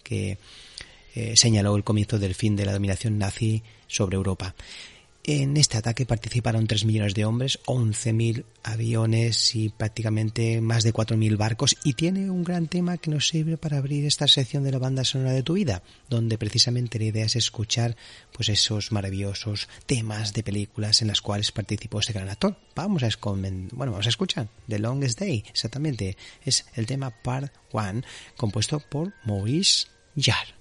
[0.03, 0.38] que
[1.16, 4.55] eh, señaló el comienzo del fin de la dominación nazi sobre Europa.
[5.30, 11.36] En este ataque participaron 3 millones de hombres, 11.000 aviones y prácticamente más de 4.000
[11.36, 14.80] barcos y tiene un gran tema que nos sirve para abrir esta sección de la
[14.80, 17.97] banda sonora de tu vida, donde precisamente la idea es escuchar
[18.32, 22.55] pues esos maravillosos temas de películas en las cuales participó este gran actor.
[22.73, 26.15] Vamos a, bueno, vamos a escuchar The Longest Day, exactamente,
[26.45, 28.01] es el tema Part 1
[28.38, 30.57] compuesto por Maurice Jarre.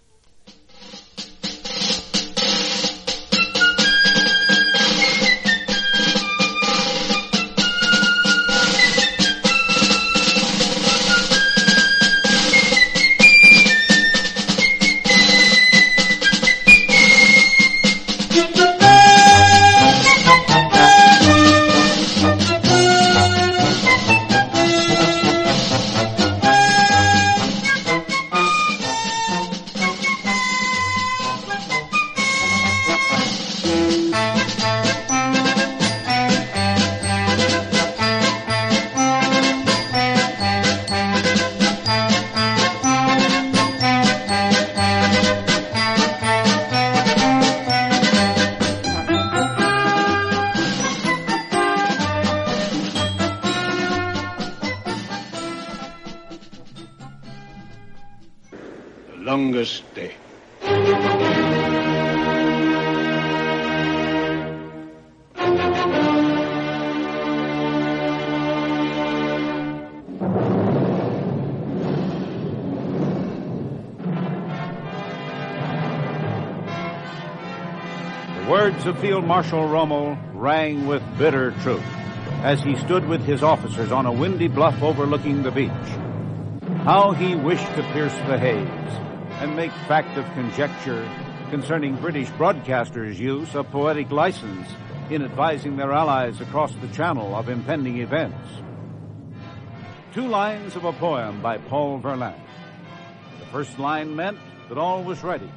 [79.01, 81.85] Field Marshal Rommel rang with bitter truth
[82.43, 85.71] as he stood with his officers on a windy bluff overlooking the beach.
[86.85, 88.99] How he wished to pierce the haze
[89.43, 91.07] and make fact of conjecture
[91.51, 94.67] concerning British broadcasters' use of poetic license
[95.11, 98.49] in advising their allies across the channel of impending events.
[100.15, 102.41] Two lines of a poem by Paul Verlaine.
[103.41, 104.39] The first line meant
[104.71, 105.53] that all was ready.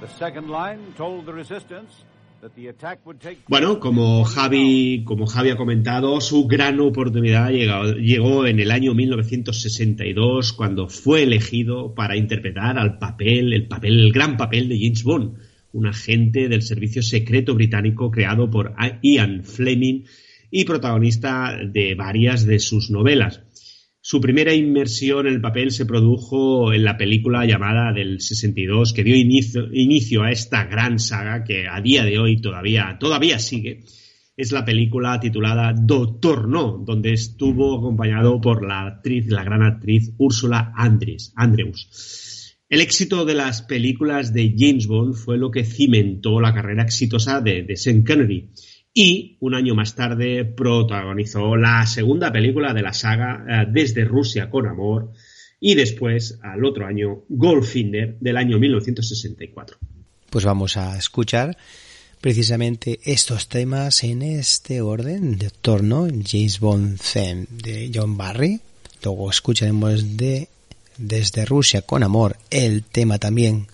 [0.00, 2.04] The second line told the resistance
[3.48, 8.94] Bueno, como Javi, como Javi ha comentado, su gran oportunidad llegó, llegó en el año
[8.94, 15.04] 1962 cuando fue elegido para interpretar al papel, el papel, el gran papel de James
[15.04, 15.34] Bond,
[15.72, 20.04] un agente del servicio secreto británico creado por Ian Fleming
[20.50, 23.42] y protagonista de varias de sus novelas.
[24.10, 29.04] Su primera inmersión en el papel se produjo en la película llamada del 62, que
[29.04, 33.84] dio inicio, a esta gran saga que a día de hoy todavía, todavía sigue.
[34.36, 40.12] Es la película titulada Doctor No, donde estuvo acompañado por la actriz, la gran actriz
[40.18, 41.32] Úrsula Andrews.
[42.68, 47.40] El éxito de las películas de James Bond fue lo que cimentó la carrera exitosa
[47.40, 48.50] de, de Sean Connery
[48.92, 54.50] y un año más tarde protagonizó la segunda película de la saga eh, Desde Rusia
[54.50, 55.12] con Amor
[55.60, 59.76] y después, al otro año, Goldfinger del año 1964.
[60.30, 61.56] Pues vamos a escuchar
[62.20, 68.60] precisamente estos temas en este orden de torno James Bond Theme de John Barry.
[69.02, 70.48] Luego escucharemos de
[70.96, 73.66] Desde Rusia con Amor el tema también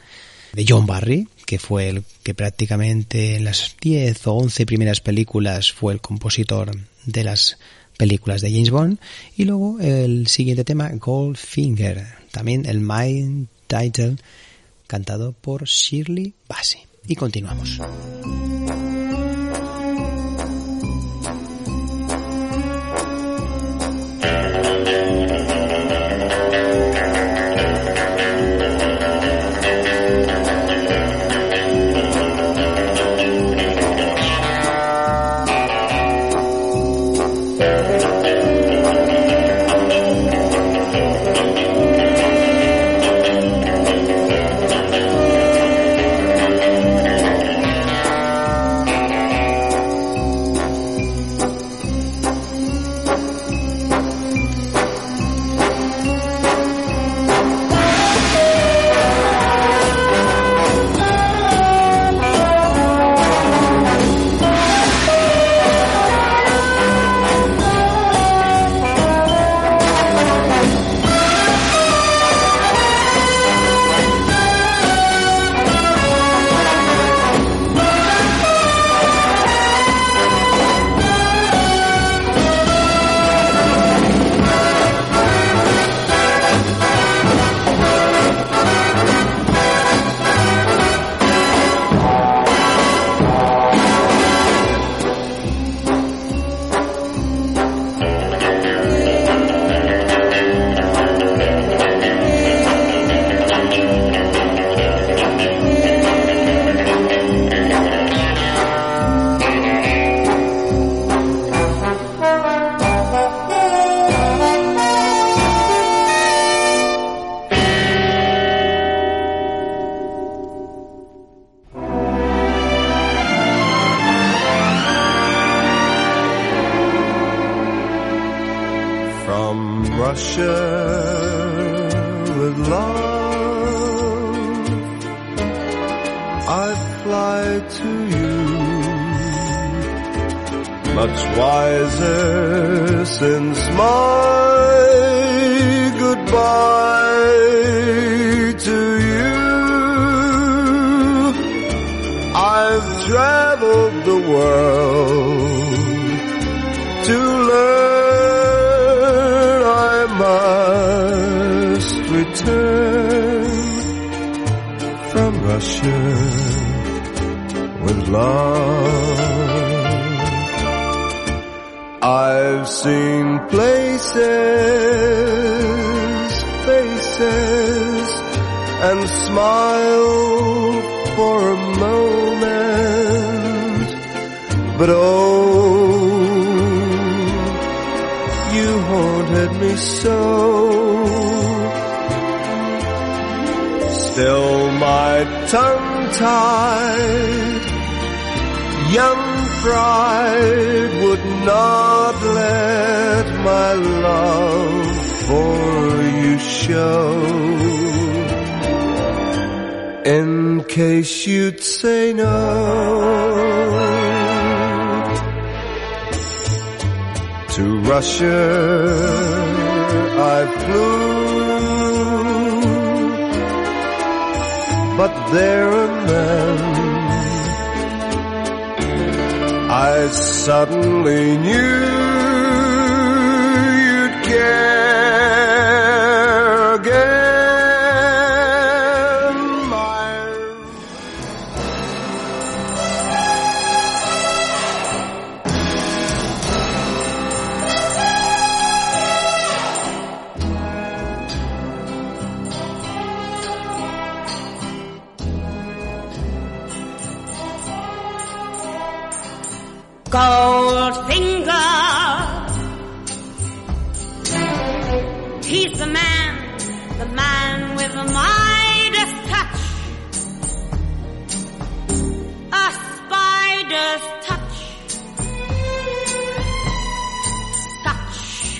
[0.53, 5.73] de John Barry que fue el que prácticamente en las 10 o 11 primeras películas
[5.73, 6.77] fue el compositor
[7.07, 7.59] de las
[7.97, 8.99] películas de James Bond.
[9.37, 14.17] Y luego el siguiente tema, Goldfinger, también el My Title,
[14.87, 16.83] cantado por Shirley Bassey.
[17.07, 17.81] Y continuamos.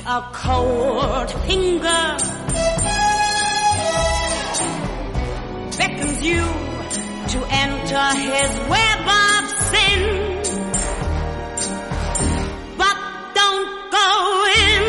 [0.09, 2.17] A cold finger.
[5.77, 6.45] Beckons you
[7.33, 10.03] to enter his web of sin.
[12.79, 12.97] But
[13.35, 14.09] don't go
[14.69, 14.85] in.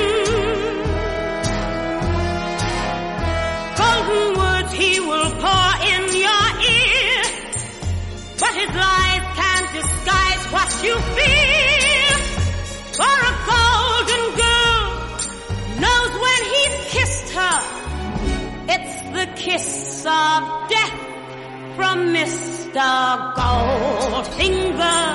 [3.82, 7.24] Golden words he will pour in your ear.
[8.40, 11.37] But his lies can't disguise what you feel.
[19.18, 21.00] The kiss of death
[21.76, 23.34] from Mr.
[23.34, 25.06] Goldfinger.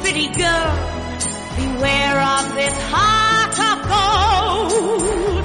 [0.00, 0.74] Pretty girl,
[1.56, 5.43] beware of this heart of gold.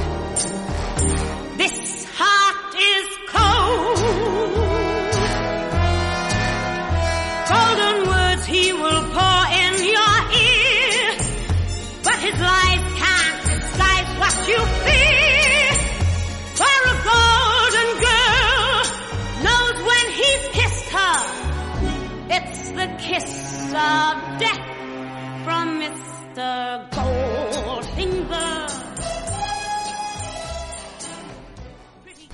[25.66, 26.90] Mr.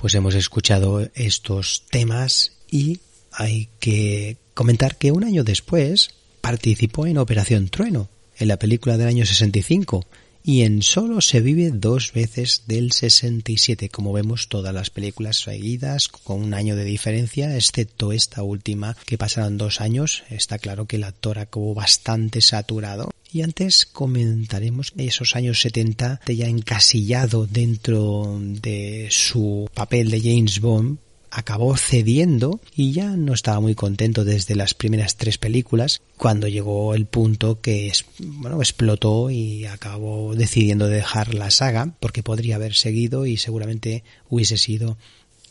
[0.00, 3.00] Pues hemos escuchado estos temas y
[3.32, 6.10] hay que comentar que un año después
[6.40, 8.08] participó en Operación Trueno,
[8.38, 10.04] en la película del año 65,
[10.48, 16.06] y en Solo se vive dos veces del 67, como vemos todas las películas seguidas
[16.06, 20.22] con un año de diferencia, excepto esta última que pasaron dos años.
[20.30, 23.10] Está claro que el actor acabó bastante saturado.
[23.32, 30.98] Y antes comentaremos esos años 70 ya encasillado dentro de su papel de James Bond
[31.36, 36.94] acabó cediendo y ya no estaba muy contento desde las primeras tres películas cuando llegó
[36.94, 43.26] el punto que bueno explotó y acabó decidiendo dejar la saga porque podría haber seguido
[43.26, 44.96] y seguramente hubiese sido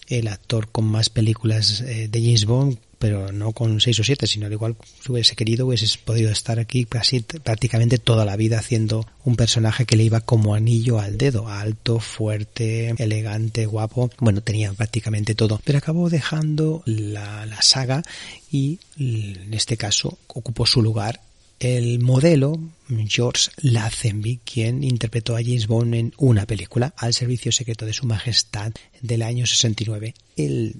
[0.08, 4.46] el actor con más películas de James Bond pero no con seis o siete, sino
[4.46, 9.08] al igual si hubiese querido hubiese podido estar aquí casi prácticamente toda la vida haciendo
[9.24, 14.72] un personaje que le iba como anillo al dedo, alto, fuerte, elegante, guapo, bueno, tenía
[14.74, 18.04] prácticamente todo, pero acabó dejando la, la saga
[18.52, 21.20] y en este caso ocupó su lugar
[21.60, 22.60] el modelo
[23.08, 28.06] George Lazenby, quien interpretó a James Bond en una película, Al Servicio Secreto de Su
[28.06, 30.14] Majestad, del año 69.
[30.36, 30.76] El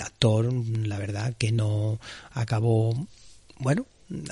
[0.00, 2.00] actor, la verdad, que no
[2.32, 3.06] acabó,
[3.58, 3.86] bueno,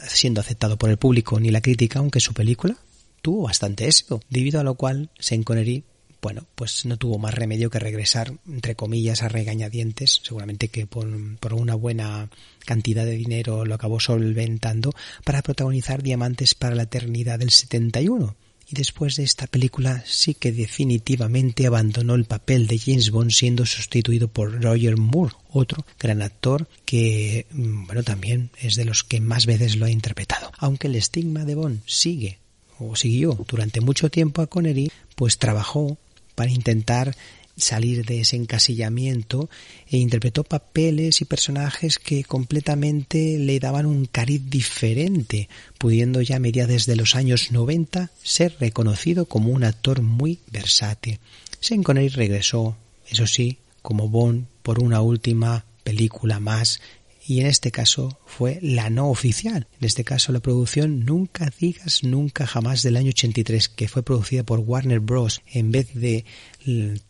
[0.09, 2.77] siendo aceptado por el público ni la crítica, aunque su película
[3.21, 5.85] tuvo bastante éxito, debido a lo cual Sean Connery
[6.23, 11.09] bueno, pues no tuvo más remedio que regresar, entre comillas, a regañadientes, seguramente que por,
[11.39, 12.31] por, una buena
[12.65, 14.95] cantidad de dinero lo acabó solventando,
[15.25, 18.37] para protagonizar Diamantes para la Eternidad del 71.
[18.73, 23.67] Y después de esta película sí que definitivamente abandonó el papel de James Bond siendo
[23.67, 29.21] sustituido por Roger Moore, otro gran actor que, mm, bueno, también es de los que
[29.21, 30.51] más veces lo ha interpretado.
[30.57, 32.39] Aunque el estigma de Bond sigue
[32.79, 35.99] o siguió durante mucho tiempo a Connery, pues trabajó
[36.35, 37.15] para intentar
[37.57, 39.51] salir de ese encasillamiento
[39.87, 45.49] e interpretó papeles y personajes que completamente le daban un cariz diferente,
[45.79, 51.19] pudiendo ya a mediados de los años 90 ser reconocido como un actor muy versátil.
[51.61, 52.77] Sean Connery regresó,
[53.09, 56.81] eso sí, como Bond por una última película más
[57.27, 59.67] y en este caso fue la no oficial.
[59.81, 64.43] En este caso la producción Nunca digas nunca jamás del año 83 que fue producida
[64.43, 65.43] por Warner Bros.
[65.53, 66.25] en vez de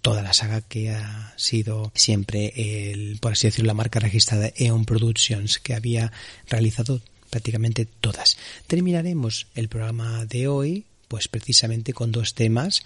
[0.01, 4.84] toda la saga que ha sido siempre el, por así decirlo, la marca registrada Eon
[4.84, 6.12] Productions que había
[6.48, 8.36] realizado prácticamente todas.
[8.66, 12.84] Terminaremos el programa de hoy pues precisamente con dos temas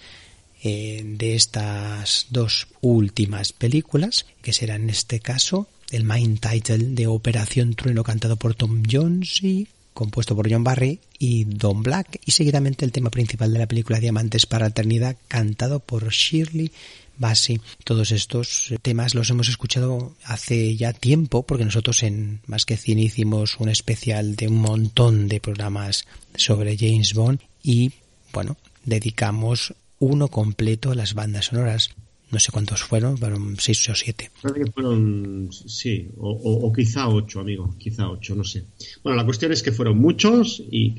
[0.63, 7.07] eh, de estas dos últimas películas que serán en este caso el main title de
[7.07, 12.31] Operación Trueno cantado por Tom Jones y compuesto por John Barry y Don Black y
[12.31, 16.71] seguidamente el tema principal de la película Diamantes para la Eternidad cantado por Shirley
[17.17, 17.61] Bassey.
[17.83, 23.01] Todos estos temas los hemos escuchado hace ya tiempo porque nosotros en Más que Cine
[23.01, 26.05] hicimos un especial de un montón de programas
[26.35, 27.91] sobre James Bond y
[28.33, 31.89] bueno, dedicamos uno completo a las bandas sonoras
[32.31, 34.31] no sé cuántos fueron, fueron seis o siete.
[34.73, 38.65] fueron, sí, o, quizá ocho, amigo, quizá ocho, no sé.
[39.03, 40.95] Bueno, la cuestión es que fueron muchos y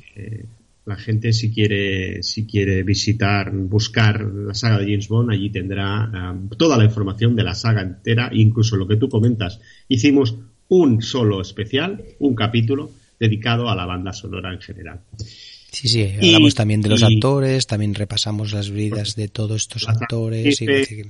[0.89, 6.33] la gente si quiere, si quiere visitar, buscar la saga de James Bond, allí tendrá
[6.33, 9.61] um, toda la información de la saga entera, incluso lo que tú comentas.
[9.87, 10.35] Hicimos
[10.69, 12.91] un solo especial, un capítulo
[13.21, 15.01] dedicado a la banda sonora en general.
[15.71, 20.61] Sí, sí, hablamos también de los actores, también repasamos las vidas de todos estos actores.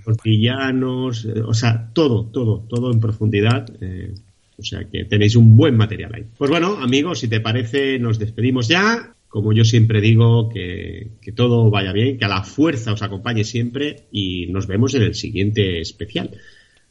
[0.04, 3.70] los villanos, eh, o sea, todo, todo, todo en profundidad.
[3.80, 4.14] Eh,
[4.58, 6.24] o sea que tenéis un buen material ahí.
[6.36, 9.14] Pues bueno, amigos, si te parece, nos despedimos ya.
[9.28, 13.44] Como yo siempre digo, que, que todo vaya bien, que a la fuerza os acompañe
[13.44, 16.30] siempre y nos vemos en el siguiente especial.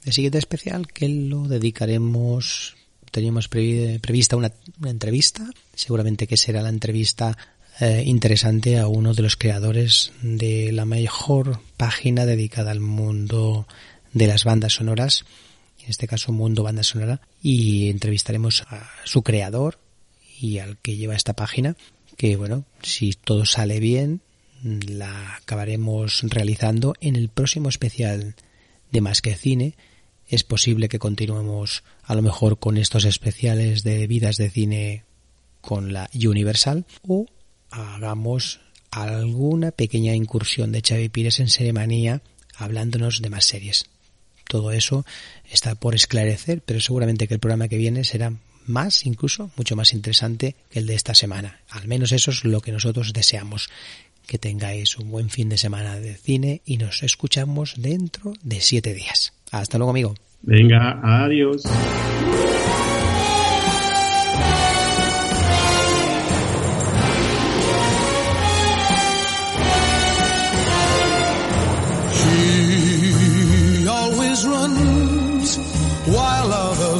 [0.05, 2.75] El siguiente especial que lo dedicaremos
[3.11, 7.35] teníamos prevista una, una, entrevista, seguramente que será la entrevista
[7.79, 13.67] eh, interesante a uno de los creadores de la mejor página dedicada al mundo
[14.13, 15.25] de las bandas sonoras,
[15.83, 19.79] en este caso Mundo Banda Sonora, y entrevistaremos a su creador
[20.39, 21.75] y al que lleva esta página,
[22.17, 24.21] que bueno, si todo sale bien,
[24.63, 28.35] la acabaremos realizando en el próximo especial
[28.91, 29.75] de Más que Cine.
[30.27, 35.03] Es posible que continuemos a lo mejor con estos especiales de vidas de cine
[35.61, 37.27] con la Universal o
[37.71, 38.59] hagamos
[38.91, 42.21] alguna pequeña incursión de Xavi Pires en Seremanía
[42.55, 43.85] hablándonos de más series.
[44.47, 45.05] Todo eso
[45.51, 48.33] está por esclarecer, pero seguramente que el programa que viene será
[48.65, 51.59] más, incluso mucho más interesante que el de esta semana.
[51.69, 53.69] Al menos eso es lo que nosotros deseamos.
[54.25, 58.93] Que tengáis un buen fin de semana de cine y nos escuchamos dentro de siete
[58.93, 59.33] días.
[59.51, 60.15] Hasta luego, amigo.
[60.41, 61.63] Venga, adiós.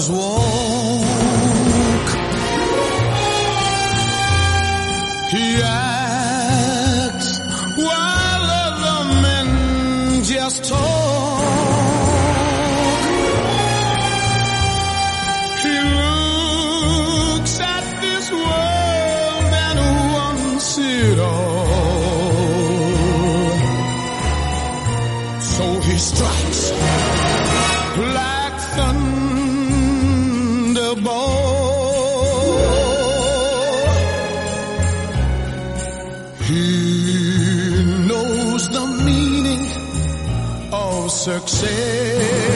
[0.07, 0.46] those walls.
[41.27, 42.46] Success.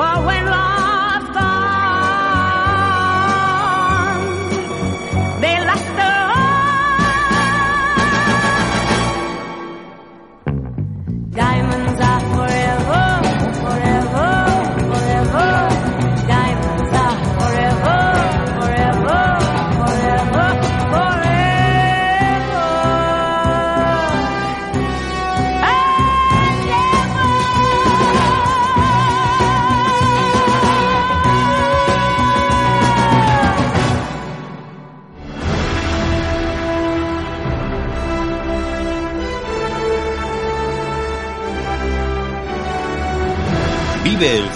[0.00, 0.49] But when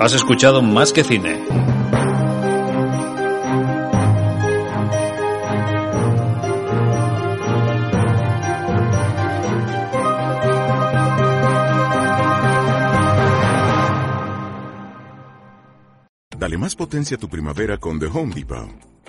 [0.00, 1.44] Has escuchado Más que Cine.
[16.38, 18.89] Dale más potencia a tu primavera con The Home Depot.